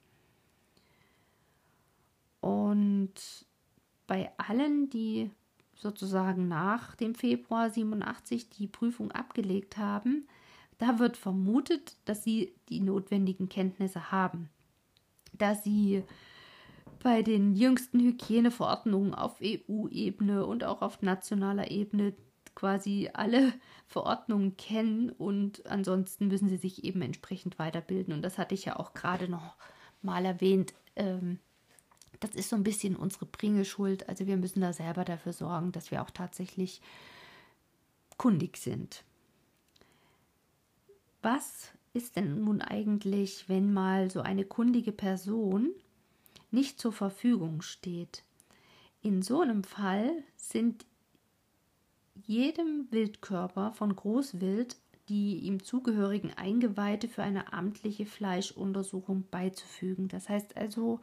Und 2.41 3.13
bei 4.05 4.31
allen, 4.37 4.89
die 4.91 5.31
sozusagen 5.75 6.47
nach 6.47 6.95
dem 6.95 7.15
Februar 7.15 7.71
87 7.71 8.49
die 8.49 8.67
Prüfung 8.67 9.11
abgelegt 9.11 9.77
haben, 9.77 10.27
da 10.77 10.99
wird 10.99 11.17
vermutet, 11.17 11.95
dass 12.05 12.23
sie 12.23 12.53
die 12.69 12.81
notwendigen 12.81 13.49
Kenntnisse 13.49 14.11
haben, 14.11 14.49
da 15.33 15.55
sie 15.55 16.03
bei 17.03 17.21
den 17.21 17.55
jüngsten 17.55 17.99
Hygieneverordnungen 17.99 19.13
auf 19.13 19.39
EU-Ebene 19.41 20.45
und 20.45 20.63
auch 20.63 20.81
auf 20.81 21.01
nationaler 21.01 21.69
Ebene 21.69 22.13
quasi 22.55 23.09
alle 23.13 23.53
Verordnungen 23.85 24.57
kennen 24.57 25.11
und 25.11 25.65
ansonsten 25.67 26.27
müssen 26.27 26.49
sie 26.49 26.57
sich 26.57 26.83
eben 26.83 27.01
entsprechend 27.01 27.59
weiterbilden. 27.59 28.13
Und 28.13 28.21
das 28.21 28.37
hatte 28.37 28.55
ich 28.55 28.65
ja 28.65 28.77
auch 28.77 28.93
gerade 28.93 29.27
noch 29.27 29.55
mal 30.01 30.25
erwähnt. 30.25 30.73
Ähm, 30.95 31.39
das 32.21 32.31
ist 32.31 32.49
so 32.49 32.55
ein 32.55 32.63
bisschen 32.63 32.95
unsere 32.95 33.25
Bringeschuld. 33.25 34.09
Also 34.09 34.25
wir 34.25 34.37
müssen 34.37 34.61
da 34.61 34.73
selber 34.73 35.05
dafür 35.05 35.33
sorgen, 35.33 35.71
dass 35.71 35.91
wir 35.91 36.01
auch 36.01 36.09
tatsächlich 36.09 36.81
kundig 38.17 38.57
sind. 38.57 39.03
Was 41.21 41.71
ist 41.93 42.15
denn 42.15 42.43
nun 42.43 42.61
eigentlich, 42.61 43.49
wenn 43.49 43.73
mal 43.73 44.09
so 44.09 44.21
eine 44.21 44.45
kundige 44.45 44.91
Person 44.91 45.71
nicht 46.55 46.79
zur 46.79 46.91
Verfügung 46.91 47.61
steht. 47.61 48.23
In 49.03 49.21
so 49.21 49.41
einem 49.41 49.63
Fall 49.63 50.11
sind 50.35 50.87
jedem 52.25 52.87
Wildkörper 52.89 53.73
von 53.73 53.95
Großwild 53.95 54.75
die 55.09 55.37
ihm 55.39 55.63
zugehörigen 55.63 56.33
Eingeweide 56.33 57.07
für 57.07 57.23
eine 57.23 57.53
amtliche 57.53 58.05
Fleischuntersuchung 58.05 59.25
beizufügen. 59.29 60.07
Das 60.07 60.29
heißt 60.29 60.57
also, 60.57 60.99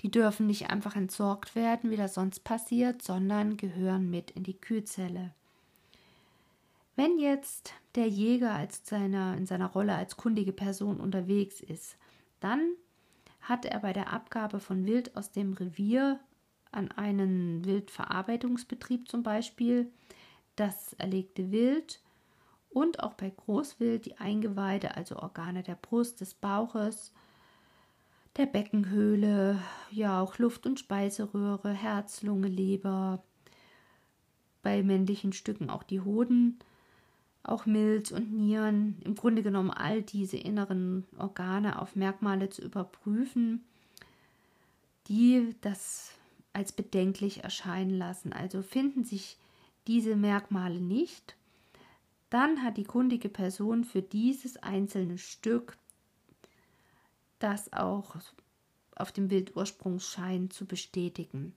die 0.00 0.10
dürfen 0.10 0.46
nicht 0.46 0.70
einfach 0.70 0.96
entsorgt 0.96 1.54
werden, 1.54 1.90
wie 1.90 1.96
das 1.96 2.14
sonst 2.14 2.40
passiert, 2.40 3.02
sondern 3.02 3.56
gehören 3.56 4.10
mit 4.10 4.32
in 4.32 4.42
die 4.42 4.58
Kühlzelle. 4.58 5.32
Wenn 6.96 7.18
jetzt 7.18 7.72
der 7.94 8.08
Jäger 8.08 8.52
als 8.52 8.82
seiner, 8.84 9.36
in 9.36 9.46
seiner 9.46 9.66
Rolle 9.66 9.94
als 9.94 10.16
kundige 10.16 10.52
Person 10.52 11.00
unterwegs 11.00 11.60
ist, 11.60 11.96
dann 12.40 12.60
hat 13.44 13.64
er 13.64 13.80
bei 13.80 13.92
der 13.92 14.12
Abgabe 14.12 14.58
von 14.58 14.86
Wild 14.86 15.16
aus 15.16 15.30
dem 15.30 15.52
Revier 15.52 16.18
an 16.72 16.90
einen 16.90 17.64
Wildverarbeitungsbetrieb 17.64 19.08
zum 19.08 19.22
Beispiel 19.22 19.92
das 20.56 20.94
erlegte 20.94 21.50
Wild 21.52 22.00
und 22.70 23.00
auch 23.02 23.14
bei 23.14 23.30
Großwild 23.30 24.06
die 24.06 24.18
Eingeweide, 24.18 24.96
also 24.96 25.16
Organe 25.16 25.62
der 25.62 25.76
Brust, 25.76 26.20
des 26.20 26.34
Bauches, 26.34 27.12
der 28.36 28.46
Beckenhöhle, 28.46 29.60
ja 29.90 30.20
auch 30.20 30.38
Luft- 30.38 30.66
und 30.66 30.80
Speiseröhre, 30.80 31.72
Herz, 31.72 32.22
Lunge, 32.22 32.48
Leber, 32.48 33.22
bei 34.62 34.82
männlichen 34.82 35.32
Stücken 35.32 35.70
auch 35.70 35.84
die 35.84 36.00
Hoden, 36.00 36.58
auch 37.44 37.66
Milz 37.66 38.10
und 38.10 38.32
Nieren, 38.32 39.00
im 39.04 39.14
Grunde 39.14 39.42
genommen 39.42 39.70
all 39.70 40.02
diese 40.02 40.36
inneren 40.36 41.04
Organe 41.18 41.80
auf 41.80 41.94
Merkmale 41.94 42.50
zu 42.50 42.62
überprüfen, 42.62 43.62
die 45.08 45.54
das 45.60 46.12
als 46.52 46.72
bedenklich 46.72 47.44
erscheinen 47.44 47.96
lassen. 47.96 48.32
Also 48.32 48.62
finden 48.62 49.04
sich 49.04 49.36
diese 49.86 50.16
Merkmale 50.16 50.80
nicht, 50.80 51.36
dann 52.30 52.62
hat 52.62 52.78
die 52.78 52.84
kundige 52.84 53.28
Person 53.28 53.84
für 53.84 54.02
dieses 54.02 54.56
einzelne 54.56 55.18
Stück 55.18 55.76
das 57.38 57.72
auch 57.72 58.16
auf 58.96 59.12
dem 59.12 59.28
Bildursprungsschein 59.28 60.50
zu 60.50 60.64
bestätigen. 60.66 61.54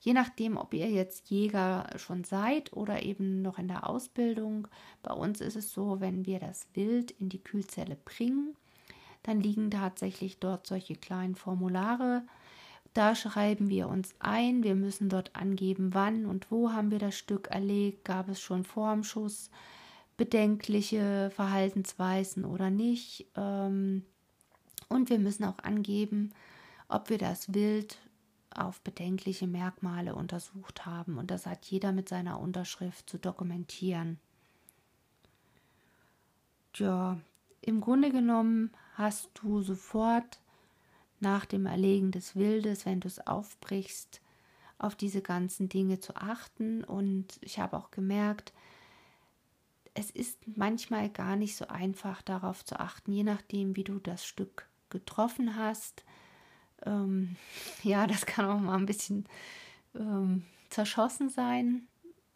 Je 0.00 0.12
nachdem, 0.12 0.56
ob 0.56 0.74
ihr 0.74 0.90
jetzt 0.90 1.30
Jäger 1.30 1.88
schon 1.96 2.24
seid 2.24 2.72
oder 2.72 3.02
eben 3.02 3.42
noch 3.42 3.58
in 3.58 3.68
der 3.68 3.88
Ausbildung. 3.88 4.68
Bei 5.02 5.12
uns 5.12 5.40
ist 5.40 5.56
es 5.56 5.72
so, 5.72 6.00
wenn 6.00 6.26
wir 6.26 6.38
das 6.38 6.68
Wild 6.74 7.10
in 7.12 7.28
die 7.28 7.42
Kühlzelle 7.42 7.96
bringen, 8.04 8.54
dann 9.22 9.40
liegen 9.40 9.70
tatsächlich 9.70 10.38
dort 10.38 10.66
solche 10.66 10.94
kleinen 10.94 11.34
Formulare. 11.34 12.22
Da 12.94 13.14
schreiben 13.14 13.68
wir 13.68 13.88
uns 13.88 14.14
ein. 14.20 14.62
Wir 14.62 14.74
müssen 14.74 15.08
dort 15.08 15.34
angeben, 15.34 15.92
wann 15.92 16.24
und 16.24 16.50
wo 16.50 16.72
haben 16.72 16.90
wir 16.90 16.98
das 16.98 17.16
Stück 17.16 17.48
erlegt. 17.48 18.04
Gab 18.04 18.28
es 18.28 18.40
schon 18.40 18.64
vor 18.64 18.92
dem 18.92 19.04
Schuss 19.04 19.50
bedenkliche 20.16 21.30
Verhaltensweisen 21.34 22.44
oder 22.44 22.70
nicht. 22.70 23.26
Ähm, 23.36 24.02
und 24.88 25.10
wir 25.10 25.18
müssen 25.18 25.44
auch 25.44 25.58
angeben, 25.58 26.32
ob 26.88 27.10
wir 27.10 27.18
das 27.18 27.52
Wild 27.52 27.98
auf 28.58 28.80
bedenkliche 28.80 29.46
Merkmale 29.46 30.14
untersucht 30.14 30.86
haben. 30.86 31.18
Und 31.18 31.30
das 31.30 31.46
hat 31.46 31.66
jeder 31.66 31.92
mit 31.92 32.08
seiner 32.08 32.40
Unterschrift 32.40 33.08
zu 33.08 33.18
dokumentieren. 33.18 34.18
Ja, 36.74 37.18
im 37.60 37.80
Grunde 37.80 38.10
genommen 38.10 38.70
hast 38.94 39.30
du 39.34 39.62
sofort 39.62 40.40
nach 41.20 41.44
dem 41.44 41.66
Erlegen 41.66 42.10
des 42.10 42.36
Wildes, 42.36 42.86
wenn 42.86 43.00
du 43.00 43.08
es 43.08 43.26
aufbrichst, 43.26 44.20
auf 44.78 44.94
diese 44.94 45.22
ganzen 45.22 45.68
Dinge 45.68 46.00
zu 46.00 46.16
achten. 46.16 46.84
Und 46.84 47.38
ich 47.40 47.58
habe 47.58 47.76
auch 47.76 47.90
gemerkt, 47.90 48.52
es 49.94 50.10
ist 50.10 50.38
manchmal 50.56 51.08
gar 51.08 51.36
nicht 51.36 51.56
so 51.56 51.68
einfach 51.68 52.20
darauf 52.22 52.64
zu 52.64 52.78
achten, 52.78 53.12
je 53.12 53.24
nachdem, 53.24 53.76
wie 53.76 53.84
du 53.84 53.98
das 53.98 54.26
Stück 54.26 54.68
getroffen 54.90 55.56
hast. 55.56 56.04
Ähm, 56.84 57.36
ja, 57.82 58.06
das 58.06 58.26
kann 58.26 58.46
auch 58.46 58.60
mal 58.60 58.76
ein 58.76 58.86
bisschen 58.86 59.26
ähm, 59.94 60.44
zerschossen 60.70 61.28
sein. 61.28 61.86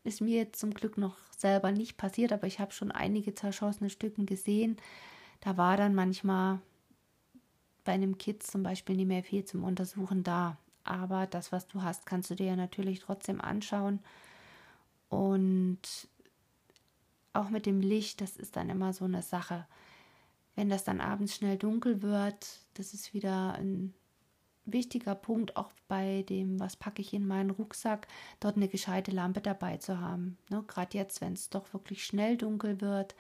Ist 0.05 0.21
mir 0.21 0.37
jetzt 0.37 0.61
zum 0.61 0.73
Glück 0.73 0.97
noch 0.97 1.17
selber 1.37 1.73
nicht 1.73 1.97
passiert, 1.97 2.33
aber 2.33 2.47
ich 2.47 2.59
habe 2.59 2.73
schon 2.73 2.91
einige 2.91 3.35
zerschossene 3.35 3.91
Stücken 3.91 4.27
gesehen. 4.27 4.77
Da 5.41 5.57
war 5.57 5.77
dann 5.77 5.95
manchmal 5.95 6.61
bei 7.85 7.93
einem 7.93 8.19
Kids 8.19 8.49
zum 8.49 8.63
Beispiel 8.63 8.97
nicht 8.97 9.09
mehr 9.09 9.23
viel 9.23 9.45
zum 9.45 9.65
Untersuchen 9.65 10.23
da. 10.23 10.57
Aber 10.85 11.27
das, 11.27 11.53
was 11.53 11.67
du 11.67 11.83
hast, 11.83 12.07
kannst 12.07 12.31
du 12.31 12.35
dir 12.35 12.47
ja 12.47 12.57
natürlich 12.57 13.01
trotzdem 13.01 13.41
anschauen. 13.41 14.01
Und 15.09 16.09
auch 17.33 17.51
mit 17.51 17.67
dem 17.67 17.81
Licht, 17.81 18.21
das 18.21 18.37
ist 18.37 18.57
dann 18.57 18.71
immer 18.71 18.93
so 18.93 19.05
eine 19.05 19.23
Sache. 19.23 19.67
Wenn 20.57 20.69
das 20.69 20.85
dann 20.85 21.01
abends 21.01 21.37
schnell 21.37 21.57
dunkel 21.57 22.03
wird, 22.03 22.61
das 22.75 22.93
ist 22.93 23.15
wieder 23.15 23.55
ein 23.55 23.95
wichtiger 24.65 25.15
Punkt, 25.15 25.57
auch 25.57 25.73
bei 25.89 26.23
dem, 26.29 26.61
was 26.61 26.77
packe 26.77 27.03
ich 27.03 27.13
in 27.13 27.27
meinen 27.27 27.51
Rucksack, 27.51 28.07
dort 28.41 28.57
eine 28.57 28.69
gescheite 28.69 29.11
Lampe 29.11 29.41
dabei 29.41 29.79
zu 29.79 30.01
haben. 30.01 30.39
Ne, 30.49 30.63
Gerade 30.67 30.97
jetzt, 30.97 31.21
wenn 31.21 31.33
es 31.33 31.51
doch 31.51 31.73
wirklich 31.73 32.05
schnell 32.05 32.37
dunkel 32.37 32.81
wird. 32.81 33.15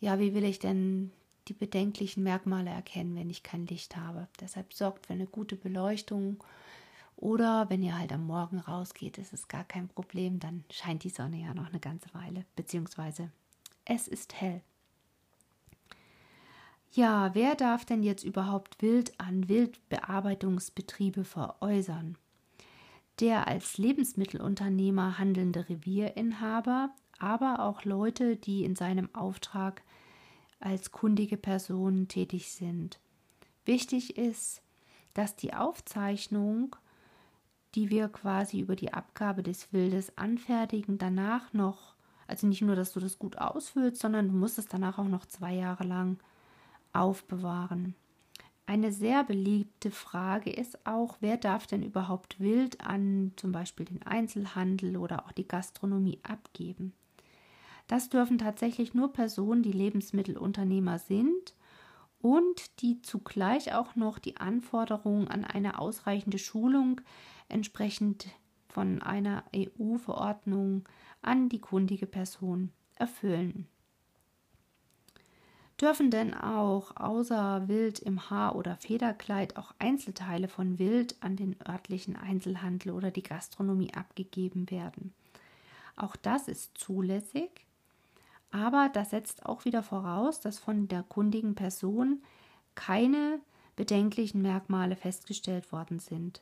Ja, 0.00 0.18
wie 0.18 0.34
will 0.34 0.44
ich 0.44 0.58
denn 0.58 1.12
die 1.48 1.54
bedenklichen 1.54 2.22
Merkmale 2.22 2.70
erkennen, 2.70 3.16
wenn 3.16 3.30
ich 3.30 3.42
kein 3.42 3.66
Licht 3.66 3.96
habe? 3.96 4.28
Deshalb 4.40 4.74
sorgt 4.74 5.06
für 5.06 5.14
eine 5.14 5.26
gute 5.26 5.56
Beleuchtung. 5.56 6.42
Oder 7.16 7.70
wenn 7.70 7.82
ihr 7.82 7.98
halt 7.98 8.12
am 8.12 8.26
Morgen 8.26 8.58
rausgeht, 8.58 9.16
ist 9.16 9.32
es 9.32 9.48
gar 9.48 9.64
kein 9.64 9.88
Problem, 9.88 10.38
dann 10.38 10.64
scheint 10.70 11.02
die 11.02 11.10
Sonne 11.10 11.40
ja 11.40 11.54
noch 11.54 11.68
eine 11.68 11.80
ganze 11.80 12.12
Weile, 12.12 12.44
beziehungsweise 12.56 13.30
es 13.86 14.06
ist 14.06 14.38
hell. 14.38 14.60
Ja, 16.96 17.34
wer 17.34 17.56
darf 17.56 17.84
denn 17.84 18.02
jetzt 18.02 18.24
überhaupt 18.24 18.80
Wild 18.80 19.20
an 19.20 19.50
Wildbearbeitungsbetriebe 19.50 21.24
veräußern? 21.24 22.16
Der 23.20 23.46
als 23.46 23.76
Lebensmittelunternehmer 23.76 25.18
handelnde 25.18 25.68
Revierinhaber, 25.68 26.88
aber 27.18 27.60
auch 27.60 27.84
Leute, 27.84 28.36
die 28.36 28.64
in 28.64 28.76
seinem 28.76 29.14
Auftrag 29.14 29.82
als 30.58 30.90
kundige 30.90 31.36
Personen 31.36 32.08
tätig 32.08 32.50
sind. 32.50 32.98
Wichtig 33.66 34.16
ist, 34.16 34.62
dass 35.12 35.36
die 35.36 35.52
Aufzeichnung, 35.52 36.76
die 37.74 37.90
wir 37.90 38.08
quasi 38.08 38.58
über 38.60 38.74
die 38.74 38.94
Abgabe 38.94 39.42
des 39.42 39.70
Wildes 39.70 40.16
anfertigen, 40.16 40.96
danach 40.96 41.52
noch, 41.52 41.94
also 42.26 42.46
nicht 42.46 42.62
nur, 42.62 42.74
dass 42.74 42.94
du 42.94 43.00
das 43.00 43.18
gut 43.18 43.36
ausfüllst, 43.36 44.00
sondern 44.00 44.28
du 44.28 44.34
musst 44.34 44.58
es 44.58 44.66
danach 44.66 44.96
auch 44.96 45.08
noch 45.08 45.26
zwei 45.26 45.52
Jahre 45.52 45.84
lang 45.84 46.18
aufbewahren. 47.00 47.94
Eine 48.68 48.90
sehr 48.90 49.22
beliebte 49.22 49.92
Frage 49.92 50.50
ist 50.50 50.86
auch, 50.86 51.18
wer 51.20 51.36
darf 51.36 51.68
denn 51.68 51.84
überhaupt 51.84 52.40
Wild 52.40 52.80
an 52.80 53.32
zum 53.36 53.52
Beispiel 53.52 53.86
den 53.86 54.02
Einzelhandel 54.02 54.96
oder 54.96 55.24
auch 55.24 55.32
die 55.32 55.46
Gastronomie 55.46 56.18
abgeben? 56.24 56.92
Das 57.86 58.08
dürfen 58.08 58.38
tatsächlich 58.38 58.92
nur 58.94 59.12
Personen, 59.12 59.62
die 59.62 59.70
Lebensmittelunternehmer 59.70 60.98
sind 60.98 61.54
und 62.20 62.82
die 62.82 63.00
zugleich 63.02 63.72
auch 63.72 63.94
noch 63.94 64.18
die 64.18 64.38
Anforderungen 64.38 65.28
an 65.28 65.44
eine 65.44 65.78
ausreichende 65.78 66.38
Schulung 66.38 67.00
entsprechend 67.48 68.26
von 68.68 69.00
einer 69.00 69.44
EU-Verordnung 69.54 70.88
an 71.22 71.48
die 71.48 71.60
kundige 71.60 72.06
Person 72.06 72.72
erfüllen. 72.96 73.68
Dürfen 75.80 76.10
denn 76.10 76.32
auch 76.32 76.96
außer 76.96 77.68
Wild 77.68 77.98
im 77.98 78.30
Haar- 78.30 78.56
oder 78.56 78.76
Federkleid 78.76 79.56
auch 79.58 79.74
Einzelteile 79.78 80.48
von 80.48 80.78
Wild 80.78 81.16
an 81.20 81.36
den 81.36 81.54
örtlichen 81.68 82.16
Einzelhandel 82.16 82.92
oder 82.92 83.10
die 83.10 83.22
Gastronomie 83.22 83.92
abgegeben 83.92 84.70
werden? 84.70 85.12
Auch 85.94 86.16
das 86.16 86.48
ist 86.48 86.78
zulässig, 86.78 87.50
aber 88.50 88.90
das 88.92 89.10
setzt 89.10 89.44
auch 89.44 89.66
wieder 89.66 89.82
voraus, 89.82 90.40
dass 90.40 90.58
von 90.58 90.88
der 90.88 91.02
kundigen 91.02 91.54
Person 91.54 92.22
keine 92.74 93.40
bedenklichen 93.76 94.40
Merkmale 94.40 94.96
festgestellt 94.96 95.72
worden 95.72 95.98
sind. 95.98 96.40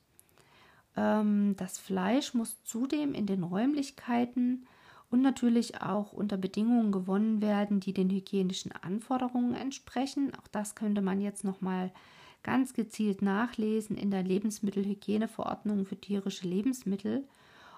Ähm, 0.96 1.56
das 1.56 1.78
Fleisch 1.78 2.34
muss 2.34 2.62
zudem 2.62 3.14
in 3.14 3.26
den 3.26 3.42
Räumlichkeiten 3.42 4.66
und 5.14 5.22
natürlich 5.22 5.80
auch 5.80 6.12
unter 6.12 6.36
Bedingungen 6.36 6.90
gewonnen 6.90 7.40
werden, 7.40 7.78
die 7.78 7.92
den 7.92 8.10
hygienischen 8.10 8.72
Anforderungen 8.72 9.54
entsprechen. 9.54 10.32
Auch 10.34 10.48
das 10.48 10.74
könnte 10.74 11.02
man 11.02 11.20
jetzt 11.20 11.44
noch 11.44 11.60
mal 11.60 11.92
ganz 12.42 12.74
gezielt 12.74 13.22
nachlesen 13.22 13.96
in 13.96 14.10
der 14.10 14.24
Lebensmittelhygieneverordnung 14.24 15.86
für 15.86 16.00
tierische 16.00 16.48
Lebensmittel. 16.48 17.28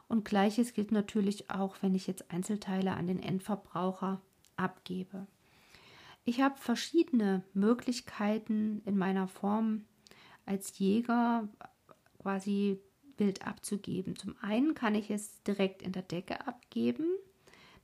Und 0.08 0.24
gleiches 0.24 0.72
gilt 0.72 0.92
natürlich 0.92 1.50
auch, 1.50 1.76
wenn 1.82 1.94
ich 1.94 2.06
jetzt 2.06 2.30
Einzelteile 2.30 2.94
an 2.94 3.06
den 3.06 3.22
Endverbraucher 3.22 4.22
abgebe. 4.56 5.26
Ich 6.24 6.40
habe 6.40 6.56
verschiedene 6.56 7.42
Möglichkeiten 7.52 8.80
in 8.86 8.96
meiner 8.96 9.28
Form 9.28 9.84
als 10.46 10.78
Jäger 10.78 11.46
quasi 12.18 12.80
Bild 13.18 13.46
abzugeben. 13.46 14.16
Zum 14.16 14.36
einen 14.40 14.72
kann 14.72 14.94
ich 14.94 15.10
es 15.10 15.42
direkt 15.42 15.82
in 15.82 15.92
der 15.92 16.02
Decke 16.02 16.46
abgeben. 16.46 17.04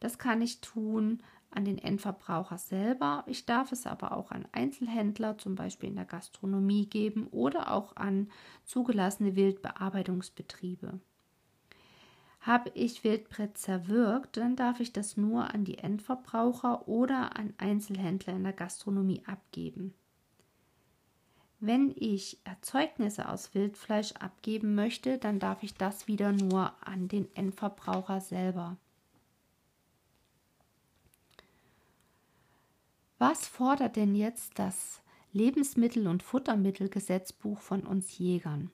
Das 0.02 0.18
kann 0.18 0.42
ich 0.42 0.60
tun 0.60 1.22
an 1.52 1.64
den 1.64 1.78
Endverbraucher 1.78 2.58
selber. 2.58 3.22
Ich 3.28 3.46
darf 3.46 3.70
es 3.70 3.86
aber 3.86 4.16
auch 4.16 4.32
an 4.32 4.48
Einzelhändler, 4.50 5.38
zum 5.38 5.54
Beispiel 5.54 5.90
in 5.90 5.94
der 5.94 6.04
Gastronomie, 6.04 6.86
geben 6.86 7.28
oder 7.28 7.70
auch 7.70 7.94
an 7.94 8.28
zugelassene 8.64 9.36
Wildbearbeitungsbetriebe. 9.36 10.98
Habe 12.40 12.70
ich 12.74 13.04
Wildbrett 13.04 13.56
zerwirkt, 13.56 14.38
dann 14.38 14.56
darf 14.56 14.80
ich 14.80 14.92
das 14.92 15.16
nur 15.16 15.54
an 15.54 15.64
die 15.64 15.78
Endverbraucher 15.78 16.88
oder 16.88 17.36
an 17.36 17.54
Einzelhändler 17.58 18.32
in 18.32 18.42
der 18.42 18.54
Gastronomie 18.54 19.22
abgeben. 19.24 19.94
Wenn 21.60 21.94
ich 21.94 22.40
Erzeugnisse 22.42 23.28
aus 23.28 23.54
Wildfleisch 23.54 24.14
abgeben 24.14 24.74
möchte, 24.74 25.18
dann 25.18 25.38
darf 25.38 25.62
ich 25.62 25.74
das 25.74 26.08
wieder 26.08 26.32
nur 26.32 26.72
an 26.84 27.06
den 27.06 27.32
Endverbraucher 27.36 28.20
selber. 28.20 28.78
Was 33.24 33.46
fordert 33.46 33.94
denn 33.94 34.16
jetzt 34.16 34.58
das 34.58 35.00
Lebensmittel- 35.32 36.08
und 36.08 36.24
Futtermittelgesetzbuch 36.24 37.60
von 37.60 37.86
uns 37.86 38.18
Jägern? 38.18 38.72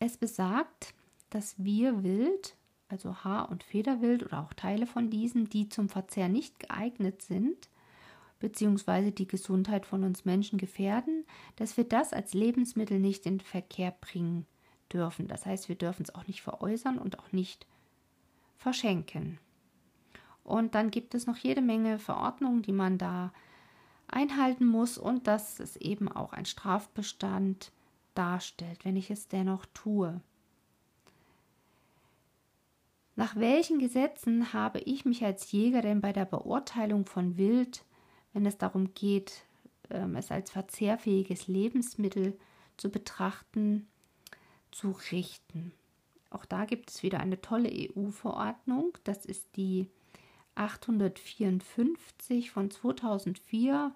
Es 0.00 0.18
besagt, 0.18 0.92
dass 1.30 1.54
wir 1.56 2.04
Wild, 2.04 2.56
also 2.88 3.24
Haar- 3.24 3.48
und 3.48 3.62
Federwild 3.62 4.22
oder 4.22 4.40
auch 4.42 4.52
Teile 4.52 4.86
von 4.86 5.08
diesen, 5.08 5.48
die 5.48 5.70
zum 5.70 5.88
Verzehr 5.88 6.28
nicht 6.28 6.58
geeignet 6.58 7.22
sind, 7.22 7.70
beziehungsweise 8.38 9.12
die 9.12 9.26
Gesundheit 9.26 9.86
von 9.86 10.04
uns 10.04 10.26
Menschen 10.26 10.58
gefährden, 10.58 11.24
dass 11.56 11.78
wir 11.78 11.84
das 11.84 12.12
als 12.12 12.34
Lebensmittel 12.34 12.98
nicht 12.98 13.24
in 13.24 13.38
den 13.38 13.46
Verkehr 13.46 13.96
bringen 13.98 14.44
dürfen. 14.92 15.26
Das 15.26 15.46
heißt, 15.46 15.70
wir 15.70 15.76
dürfen 15.76 16.02
es 16.02 16.14
auch 16.14 16.26
nicht 16.26 16.42
veräußern 16.42 16.98
und 16.98 17.18
auch 17.18 17.32
nicht 17.32 17.66
verschenken. 18.58 19.38
Und 20.50 20.74
dann 20.74 20.90
gibt 20.90 21.14
es 21.14 21.26
noch 21.26 21.36
jede 21.36 21.62
Menge 21.62 21.98
Verordnungen, 21.98 22.62
die 22.62 22.72
man 22.72 22.98
da 22.98 23.32
einhalten 24.08 24.66
muss 24.66 24.98
und 24.98 25.26
dass 25.26 25.60
es 25.60 25.76
eben 25.76 26.10
auch 26.10 26.32
ein 26.32 26.46
Strafbestand 26.46 27.72
darstellt, 28.14 28.84
wenn 28.84 28.96
ich 28.96 29.10
es 29.10 29.28
dennoch 29.28 29.66
tue. 29.72 30.20
Nach 33.16 33.36
welchen 33.36 33.78
Gesetzen 33.78 34.52
habe 34.52 34.80
ich 34.80 35.04
mich 35.04 35.24
als 35.24 35.52
Jäger 35.52 35.82
denn 35.82 36.00
bei 36.00 36.12
der 36.12 36.24
Beurteilung 36.24 37.06
von 37.06 37.36
Wild 37.36 37.84
wenn 38.32 38.46
es 38.46 38.58
darum 38.58 38.94
geht, 38.94 39.44
ähm, 39.90 40.16
es 40.16 40.30
als 40.30 40.50
verzehrfähiges 40.50 41.48
Lebensmittel 41.48 42.38
zu 42.76 42.90
betrachten, 42.90 43.88
zu 44.70 44.96
richten. 45.10 45.72
Auch 46.30 46.44
da 46.44 46.64
gibt 46.64 46.90
es 46.90 47.02
wieder 47.02 47.20
eine 47.20 47.40
tolle 47.40 47.70
EU-Verordnung. 47.72 48.96
Das 49.04 49.26
ist 49.26 49.56
die 49.56 49.88
854 50.54 52.50
von 52.50 52.70
2004 52.70 53.94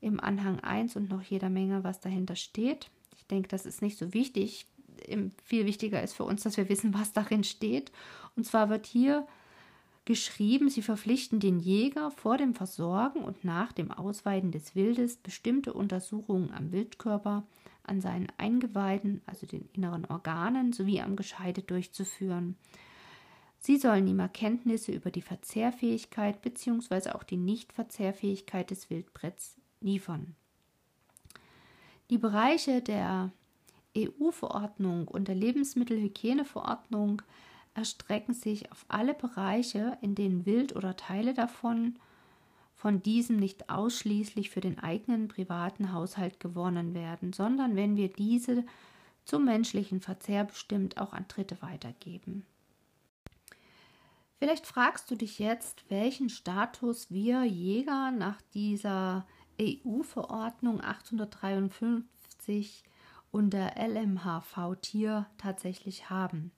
im 0.00 0.20
Anhang 0.20 0.60
1 0.60 0.96
und 0.96 1.08
noch 1.08 1.22
jeder 1.22 1.48
Menge, 1.48 1.84
was 1.84 2.00
dahinter 2.00 2.36
steht. 2.36 2.90
Ich 3.16 3.26
denke, 3.26 3.48
das 3.48 3.66
ist 3.66 3.82
nicht 3.82 3.98
so 3.98 4.12
wichtig. 4.12 4.66
Viel 5.44 5.66
wichtiger 5.66 6.02
ist 6.02 6.14
für 6.14 6.24
uns, 6.24 6.42
dass 6.42 6.56
wir 6.56 6.68
wissen, 6.68 6.92
was 6.94 7.12
darin 7.12 7.44
steht. 7.44 7.92
Und 8.36 8.44
zwar 8.44 8.68
wird 8.68 8.86
hier 8.86 9.26
geschrieben, 10.04 10.68
sie 10.68 10.82
verpflichten 10.82 11.38
den 11.38 11.60
Jäger 11.60 12.10
vor 12.10 12.36
dem 12.36 12.54
Versorgen 12.54 13.22
und 13.22 13.44
nach 13.44 13.72
dem 13.72 13.92
Ausweiden 13.92 14.50
des 14.50 14.74
Wildes 14.74 15.16
bestimmte 15.16 15.72
Untersuchungen 15.72 16.52
am 16.52 16.72
Wildkörper, 16.72 17.44
an 17.84 18.00
seinen 18.00 18.26
Eingeweiden, 18.36 19.22
also 19.26 19.46
den 19.46 19.68
inneren 19.72 20.04
Organen, 20.04 20.72
sowie 20.72 21.00
am 21.00 21.14
Gescheide 21.16 21.62
durchzuführen. 21.62 22.56
Sie 23.64 23.76
sollen 23.76 24.08
ihm 24.08 24.18
Erkenntnisse 24.18 24.90
über 24.90 25.12
die 25.12 25.22
Verzehrfähigkeit 25.22 26.42
bzw. 26.42 27.10
auch 27.10 27.22
die 27.22 27.36
Nichtverzehrfähigkeit 27.36 28.72
des 28.72 28.90
Wildbretts 28.90 29.56
liefern. 29.80 30.34
Die 32.10 32.18
Bereiche 32.18 32.82
der 32.82 33.30
EU-Verordnung 33.96 35.06
und 35.06 35.28
der 35.28 35.36
Lebensmittelhygieneverordnung 35.36 37.22
erstrecken 37.74 38.34
sich 38.34 38.72
auf 38.72 38.84
alle 38.88 39.14
Bereiche, 39.14 39.96
in 40.00 40.16
denen 40.16 40.44
Wild 40.44 40.74
oder 40.74 40.96
Teile 40.96 41.32
davon 41.32 42.00
von 42.74 43.00
diesem 43.00 43.36
nicht 43.36 43.70
ausschließlich 43.70 44.50
für 44.50 44.60
den 44.60 44.80
eigenen 44.80 45.28
privaten 45.28 45.92
Haushalt 45.92 46.40
gewonnen 46.40 46.94
werden, 46.94 47.32
sondern 47.32 47.76
wenn 47.76 47.94
wir 47.94 48.08
diese 48.08 48.64
zum 49.24 49.44
menschlichen 49.44 50.00
Verzehr 50.00 50.42
bestimmt 50.42 50.98
auch 50.98 51.12
an 51.12 51.26
Dritte 51.28 51.62
weitergeben. 51.62 52.44
Vielleicht 54.42 54.66
fragst 54.66 55.08
du 55.08 55.14
dich 55.14 55.38
jetzt, 55.38 55.88
welchen 55.88 56.28
Status 56.28 57.12
wir 57.12 57.44
Jäger 57.44 58.10
nach 58.10 58.42
dieser 58.54 59.24
EU-Verordnung 59.60 60.80
853 60.80 62.82
und 63.30 63.50
der 63.50 63.76
LMHV-Tier 63.76 65.26
tatsächlich 65.38 66.10
haben. 66.10 66.50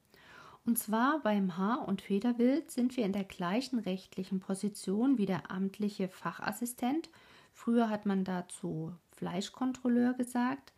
Und 0.65 0.79
zwar 0.79 1.21
beim 1.21 1.59
Haar- 1.59 1.87
und 1.87 2.01
Federwild 2.01 2.71
sind 2.71 2.97
wir 2.97 3.05
in 3.05 3.13
der 3.13 3.25
gleichen 3.25 3.79
rechtlichen 3.79 4.41
Position 4.41 5.19
wie 5.19 5.27
der 5.27 5.51
amtliche 5.51 6.09
Fachassistent. 6.09 7.11
Früher 7.53 7.91
hat 7.91 8.07
man 8.07 8.25
dazu 8.25 8.95
Fleischkontrolleur 9.11 10.15
gesagt, 10.15 10.73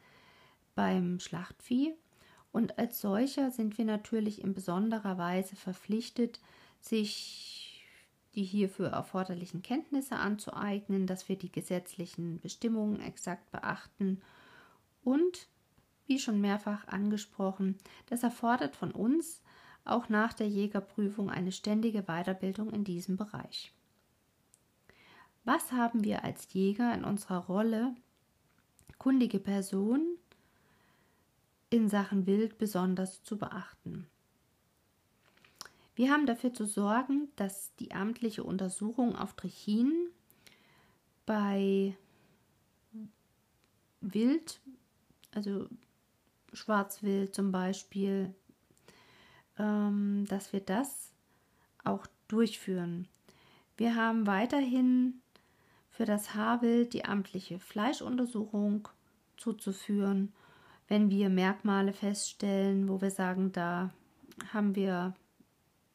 beim 0.75 1.21
Schlachtvieh. 1.21 1.95
Und 2.51 2.81
als 2.81 3.01
solcher 3.01 3.53
sind 3.53 3.79
wir 3.79 3.85
natürlich 3.85 4.43
in 4.43 4.55
besonderer 4.55 5.19
Weise 5.19 5.55
verpflichtet, 5.55 6.41
sich 6.89 7.85
die 8.35 8.45
hierfür 8.45 8.89
erforderlichen 8.89 9.63
Kenntnisse 9.63 10.17
anzueignen, 10.17 11.07
dass 11.07 11.29
wir 11.29 11.37
die 11.37 11.51
gesetzlichen 11.51 12.39
Bestimmungen 12.41 13.01
exakt 13.01 13.51
beachten 13.51 14.21
und, 15.03 15.49
wie 16.07 16.19
schon 16.19 16.41
mehrfach 16.41 16.87
angesprochen, 16.87 17.79
das 18.07 18.23
erfordert 18.23 18.77
von 18.77 18.93
uns 18.93 19.43
auch 19.87 20.09
nach 20.09 20.33
der 20.33 20.49
Jägerprüfung 20.49 21.31
eine 21.31 21.53
ständige 21.53 22.03
Weiterbildung 22.03 22.71
in 22.71 22.85
diesem 22.85 23.17
Bereich. 23.17 23.73
Was 25.45 25.73
haben 25.73 26.05
wir 26.05 26.25
als 26.25 26.53
Jäger 26.53 26.93
in 26.93 27.05
unserer 27.05 27.47
Rolle 27.47 27.95
kundige 28.99 29.39
Person 29.39 30.17
in 31.71 31.89
Sachen 31.89 32.27
Wild 32.27 32.59
besonders 32.59 33.23
zu 33.23 33.39
beachten? 33.39 34.09
Wir 35.97 36.11
haben 36.11 36.27
dafür 36.27 36.53
zu 36.53 36.67
sorgen, 36.67 37.29
dass 37.37 37.75
die 37.77 37.93
amtliche 37.93 38.45
Untersuchung 38.45 39.17
auf 39.17 39.33
Trichin 39.33 40.11
bei 41.25 41.97
Wild, 44.03 44.61
also 45.35 45.69
Schwarzwild 46.53 47.35
zum 47.35 47.51
Beispiel, 47.51 48.35
ähm, 49.59 50.27
dass 50.29 50.53
wir 50.53 50.61
das 50.61 51.13
auch 51.83 52.07
durchführen. 52.29 53.09
Wir 53.79 53.95
haben 53.95 54.27
weiterhin 54.27 55.23
für 55.91 56.05
das 56.05 56.35
Haarwild 56.35 56.93
die 56.93 57.07
amtliche 57.07 57.59
Fleischuntersuchung 57.59 58.87
zuzuführen, 59.39 60.35
wenn 60.89 61.09
wir 61.09 61.31
Merkmale 61.31 61.95
feststellen, 61.95 62.87
wo 62.91 63.01
wir 63.01 63.11
sagen, 63.11 63.51
da 63.53 63.95
haben 64.53 64.75
wir 64.75 65.15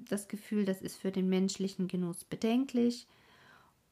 das 0.10 0.28
Gefühl, 0.28 0.66
das 0.66 0.82
ist 0.82 0.98
für 0.98 1.12
den 1.12 1.30
menschlichen 1.30 1.88
Genuss 1.88 2.24
bedenklich. 2.24 3.08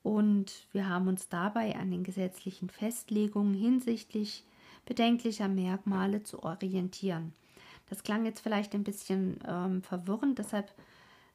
Und 0.02 0.67
wir 0.72 0.88
haben 0.88 1.08
uns 1.08 1.30
dabei 1.30 1.76
an 1.76 1.91
den 1.91 2.04
gesetzlichen 2.04 2.69
Festlegungen 2.69 3.54
hinsichtlich 3.54 4.43
bedenklicher 4.86 5.48
Merkmale 5.48 6.24
zu 6.24 6.41
orientieren. 6.43 7.34
Das 7.89 8.04
klang 8.04 8.26
jetzt 8.26 8.41
vielleicht 8.41 8.74
ein 8.76 8.84
bisschen 8.84 9.39
ähm, 9.48 9.82
verwirrend, 9.82 10.39
deshalb 10.39 10.72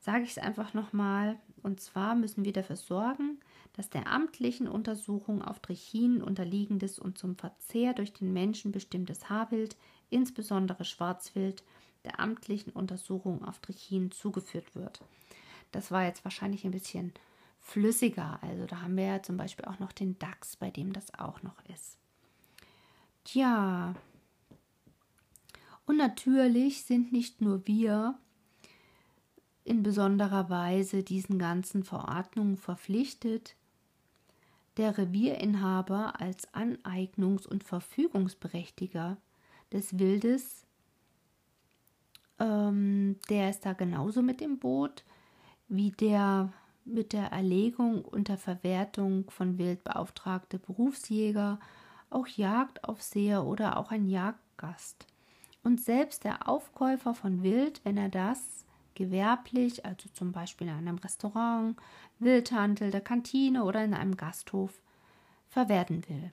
sage 0.00 0.24
ich 0.24 0.30
es 0.30 0.38
einfach 0.38 0.74
nochmal. 0.74 1.36
Und 1.62 1.80
zwar 1.80 2.14
müssen 2.14 2.44
wir 2.44 2.52
dafür 2.52 2.76
sorgen, 2.76 3.38
dass 3.72 3.90
der 3.90 4.06
amtlichen 4.06 4.68
Untersuchung 4.68 5.42
auf 5.42 5.60
Trichinen 5.60 6.22
unterliegendes 6.22 6.98
und 6.98 7.18
zum 7.18 7.36
Verzehr 7.36 7.92
durch 7.94 8.12
den 8.12 8.32
Menschen 8.32 8.70
bestimmtes 8.70 9.28
Haarwild, 9.28 9.76
insbesondere 10.10 10.84
Schwarzwild, 10.84 11.64
der 12.04 12.20
amtlichen 12.20 12.72
Untersuchung 12.72 13.44
auf 13.44 13.58
Trichinen 13.58 14.10
zugeführt 14.10 14.74
wird. 14.74 15.00
Das 15.72 15.90
war 15.90 16.04
jetzt 16.04 16.24
wahrscheinlich 16.24 16.64
ein 16.64 16.70
bisschen 16.70 17.12
flüssiger. 17.60 18.38
Also 18.42 18.66
da 18.66 18.82
haben 18.82 18.96
wir 18.96 19.06
ja 19.06 19.22
zum 19.22 19.36
Beispiel 19.36 19.64
auch 19.64 19.78
noch 19.78 19.92
den 19.92 20.18
DAX, 20.18 20.56
bei 20.56 20.70
dem 20.70 20.92
das 20.92 21.12
auch 21.14 21.42
noch 21.42 21.56
ist. 21.74 21.96
Tja. 23.24 23.94
Und 25.86 25.96
natürlich 25.96 26.84
sind 26.84 27.12
nicht 27.12 27.40
nur 27.40 27.66
wir 27.66 28.18
in 29.64 29.82
besonderer 29.82 30.50
Weise 30.50 31.02
diesen 31.02 31.38
ganzen 31.38 31.84
Verordnungen 31.84 32.58
verpflichtet, 32.58 33.56
der 34.76 34.98
Revierinhaber 34.98 36.20
als 36.20 36.52
Aneignungs- 36.52 37.46
und 37.46 37.64
Verfügungsberechtiger 37.64 39.16
des 39.72 39.98
Wildes 39.98 40.63
ähm, 42.38 43.16
der 43.28 43.50
ist 43.50 43.64
da 43.64 43.72
genauso 43.72 44.22
mit 44.22 44.40
im 44.42 44.58
Boot 44.58 45.04
wie 45.68 45.90
der 45.90 46.52
mit 46.84 47.12
der 47.12 47.32
Erlegung 47.32 48.04
und 48.04 48.28
der 48.28 48.36
Verwertung 48.36 49.30
von 49.30 49.58
Wild 49.58 49.82
beauftragte 49.84 50.58
Berufsjäger, 50.58 51.58
auch 52.10 52.26
Jagdaufseher 52.26 53.44
oder 53.44 53.78
auch 53.78 53.90
ein 53.90 54.06
Jagdgast. 54.06 55.06
Und 55.62 55.80
selbst 55.80 56.24
der 56.24 56.46
Aufkäufer 56.46 57.14
von 57.14 57.42
Wild, 57.42 57.80
wenn 57.84 57.96
er 57.96 58.10
das 58.10 58.66
gewerblich, 58.94 59.84
also 59.86 60.08
zum 60.12 60.32
Beispiel 60.32 60.68
in 60.68 60.74
einem 60.74 60.98
Restaurant, 60.98 61.76
Wildhandel, 62.18 62.90
der 62.90 63.00
Kantine 63.00 63.64
oder 63.64 63.82
in 63.82 63.94
einem 63.94 64.16
Gasthof, 64.16 64.82
verwerten 65.48 66.06
will. 66.08 66.32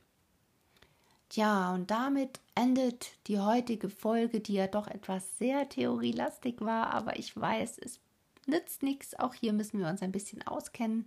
Tja, 1.31 1.73
und 1.73 1.89
damit 1.91 2.41
endet 2.55 3.13
die 3.27 3.39
heutige 3.39 3.87
Folge, 3.87 4.41
die 4.41 4.55
ja 4.55 4.67
doch 4.67 4.87
etwas 4.87 5.37
sehr 5.37 5.69
theorielastig 5.69 6.59
war, 6.59 6.87
aber 6.87 7.17
ich 7.17 7.39
weiß, 7.39 7.77
es 7.77 8.01
nützt 8.47 8.83
nichts. 8.83 9.17
Auch 9.17 9.33
hier 9.33 9.53
müssen 9.53 9.79
wir 9.79 9.87
uns 9.87 10.01
ein 10.01 10.11
bisschen 10.11 10.45
auskennen. 10.45 11.05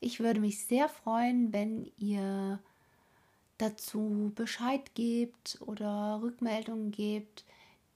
Ich 0.00 0.18
würde 0.18 0.40
mich 0.40 0.64
sehr 0.64 0.88
freuen, 0.88 1.52
wenn 1.52 1.92
ihr 1.96 2.58
dazu 3.58 4.32
Bescheid 4.34 4.96
gebt 4.96 5.58
oder 5.60 6.18
Rückmeldungen 6.20 6.90
gebt, 6.90 7.44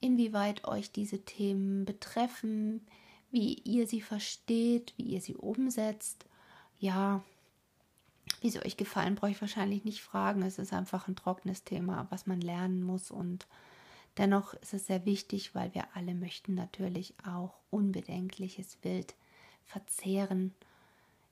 inwieweit 0.01 0.69
euch 0.69 0.93
diese 0.93 1.25
Themen 1.25 1.85
betreffen, 1.85 2.87
wie 3.33 3.55
ihr 3.65 3.89
sie 3.89 4.03
versteht, 4.03 4.95
wie 4.99 5.15
ihr 5.15 5.21
sie 5.21 5.35
umsetzt. 5.35 6.27
Ja, 6.79 7.25
wie 8.43 8.51
sie 8.51 8.65
euch 8.65 8.77
gefallen, 8.77 9.15
brauche 9.15 9.31
ich 9.31 9.41
wahrscheinlich 9.41 9.85
nicht 9.85 10.03
fragen. 10.03 10.43
Es 10.43 10.59
ist 10.59 10.73
einfach 10.73 11.09
ein 11.09 11.17
trockenes 11.17 11.65
Thema, 11.65 12.07
was 12.11 12.27
man 12.27 12.41
lernen 12.41 12.83
muss. 12.83 13.11
Und 13.11 13.47
dennoch 14.19 14.55
ist 14.55 14.75
es 14.75 14.87
sehr 14.87 15.05
wichtig, 15.05 15.55
weil 15.55 15.75
wir 15.75 15.85
alle 15.95 16.15
möchten 16.15 16.55
natürlich 16.55 17.15
auch 17.27 17.55
unbedenkliches 17.71 18.79
Wild 18.83 19.15
verzehren. 19.65 20.55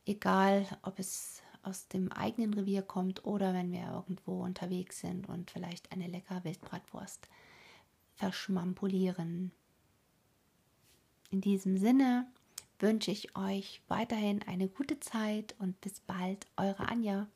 Egal, 0.06 0.66
ob 0.82 0.98
es 0.98 1.42
aus 1.62 1.88
dem 1.88 2.12
eigenen 2.12 2.54
Revier 2.54 2.82
kommt 2.82 3.24
oder 3.24 3.54
wenn 3.54 3.72
wir 3.72 3.90
irgendwo 3.90 4.42
unterwegs 4.42 5.00
sind 5.00 5.28
und 5.28 5.50
vielleicht 5.50 5.92
eine 5.92 6.06
leckere 6.06 6.44
Wildbratwurst 6.44 7.28
verschmampulieren. 8.16 9.50
In 11.30 11.40
diesem 11.40 11.78
Sinne 11.78 12.26
wünsche 12.84 13.10
ich 13.10 13.34
euch 13.34 13.80
weiterhin 13.88 14.42
eine 14.46 14.68
gute 14.68 15.00
Zeit 15.00 15.54
und 15.58 15.80
bis 15.80 16.00
bald, 16.00 16.46
eure 16.58 16.86
Anja. 16.86 17.28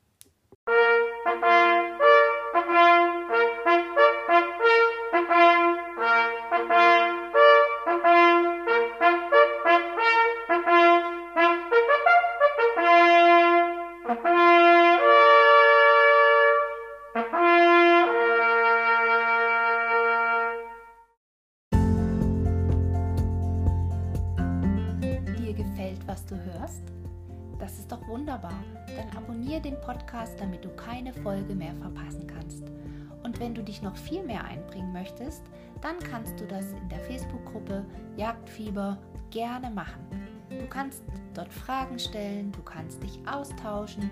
Einbringen 34.48 34.92
möchtest, 34.92 35.42
dann 35.80 35.98
kannst 35.98 36.38
du 36.40 36.46
das 36.46 36.72
in 36.72 36.88
der 36.88 37.00
Facebook-Gruppe 37.00 37.84
Jagdfieber 38.16 38.96
gerne 39.30 39.70
machen. 39.70 40.06
Du 40.50 40.66
kannst 40.66 41.02
dort 41.34 41.52
Fragen 41.52 41.98
stellen, 41.98 42.52
du 42.52 42.62
kannst 42.62 43.02
dich 43.02 43.20
austauschen 43.30 44.10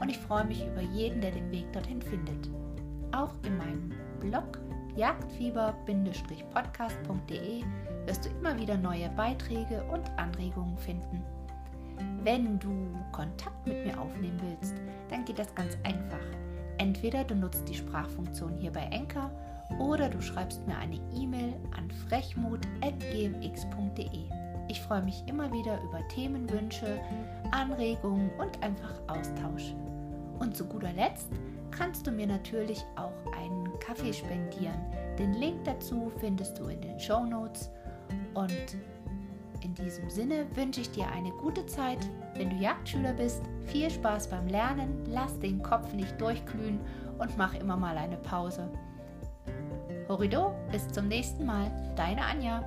und 0.00 0.10
ich 0.10 0.18
freue 0.18 0.44
mich 0.44 0.66
über 0.66 0.82
jeden, 0.82 1.20
der 1.20 1.30
den 1.30 1.48
Weg 1.50 1.72
dorthin 1.72 2.02
findet. 2.02 2.50
Auch 3.12 3.32
in 3.44 3.56
meinem 3.56 3.92
Blog 4.20 4.60
jagdfieber-podcast.de 4.96 7.64
wirst 8.06 8.24
du 8.24 8.30
immer 8.30 8.58
wieder 8.58 8.76
neue 8.76 9.08
Beiträge 9.10 9.84
und 9.84 10.10
Anregungen 10.18 10.76
finden. 10.76 11.22
Wenn 12.22 12.58
du 12.58 12.94
Kontakt 13.12 13.64
mit 13.66 13.86
mir 13.86 14.00
aufnehmen 14.00 14.40
willst, 14.42 14.74
dann 15.08 15.24
geht 15.24 15.38
das 15.38 15.54
ganz 15.54 15.78
einfach. 15.84 16.18
Entweder 16.78 17.22
du 17.24 17.34
nutzt 17.34 17.68
die 17.68 17.74
Sprachfunktion 17.74 18.56
hier 18.56 18.72
bei 18.72 18.82
Enker 18.82 19.30
oder 19.78 20.08
du 20.08 20.20
schreibst 20.20 20.66
mir 20.66 20.76
eine 20.76 20.98
E-Mail 21.14 21.54
an 21.76 21.88
frechmut.gmx.de. 22.08 24.24
Ich 24.68 24.82
freue 24.82 25.02
mich 25.02 25.22
immer 25.26 25.52
wieder 25.52 25.80
über 25.82 26.06
Themenwünsche, 26.08 27.00
Anregungen 27.52 28.30
und 28.38 28.62
einfach 28.62 29.00
Austausch. 29.06 29.74
Und 30.38 30.56
zu 30.56 30.66
guter 30.66 30.92
Letzt 30.92 31.28
kannst 31.70 32.06
du 32.06 32.10
mir 32.10 32.26
natürlich 32.26 32.84
auch 32.96 33.12
einen 33.36 33.68
Kaffee 33.80 34.12
spendieren. 34.12 34.78
Den 35.18 35.34
Link 35.34 35.64
dazu 35.64 36.12
findest 36.18 36.58
du 36.58 36.64
in 36.64 36.80
den 36.80 37.00
Show 37.00 37.24
Notes. 37.24 37.70
Und 38.34 38.76
in 39.62 39.74
diesem 39.74 40.08
Sinne 40.10 40.46
wünsche 40.54 40.82
ich 40.82 40.90
dir 40.90 41.08
eine 41.08 41.30
gute 41.30 41.64
Zeit. 41.66 41.98
Wenn 42.34 42.50
du 42.50 42.56
Jagdschüler 42.56 43.12
bist, 43.12 43.42
viel 43.64 43.90
Spaß 43.90 44.28
beim 44.28 44.46
Lernen, 44.48 45.04
lass 45.06 45.38
den 45.40 45.62
Kopf 45.62 45.92
nicht 45.92 46.20
durchglühen 46.20 46.80
und 47.18 47.36
mach 47.36 47.54
immer 47.54 47.76
mal 47.76 47.96
eine 47.96 48.18
Pause. 48.18 48.70
Horido, 50.08 50.54
bis 50.72 50.88
zum 50.88 51.08
nächsten 51.08 51.44
Mal, 51.44 51.70
deine 51.94 52.24
Anja. 52.24 52.64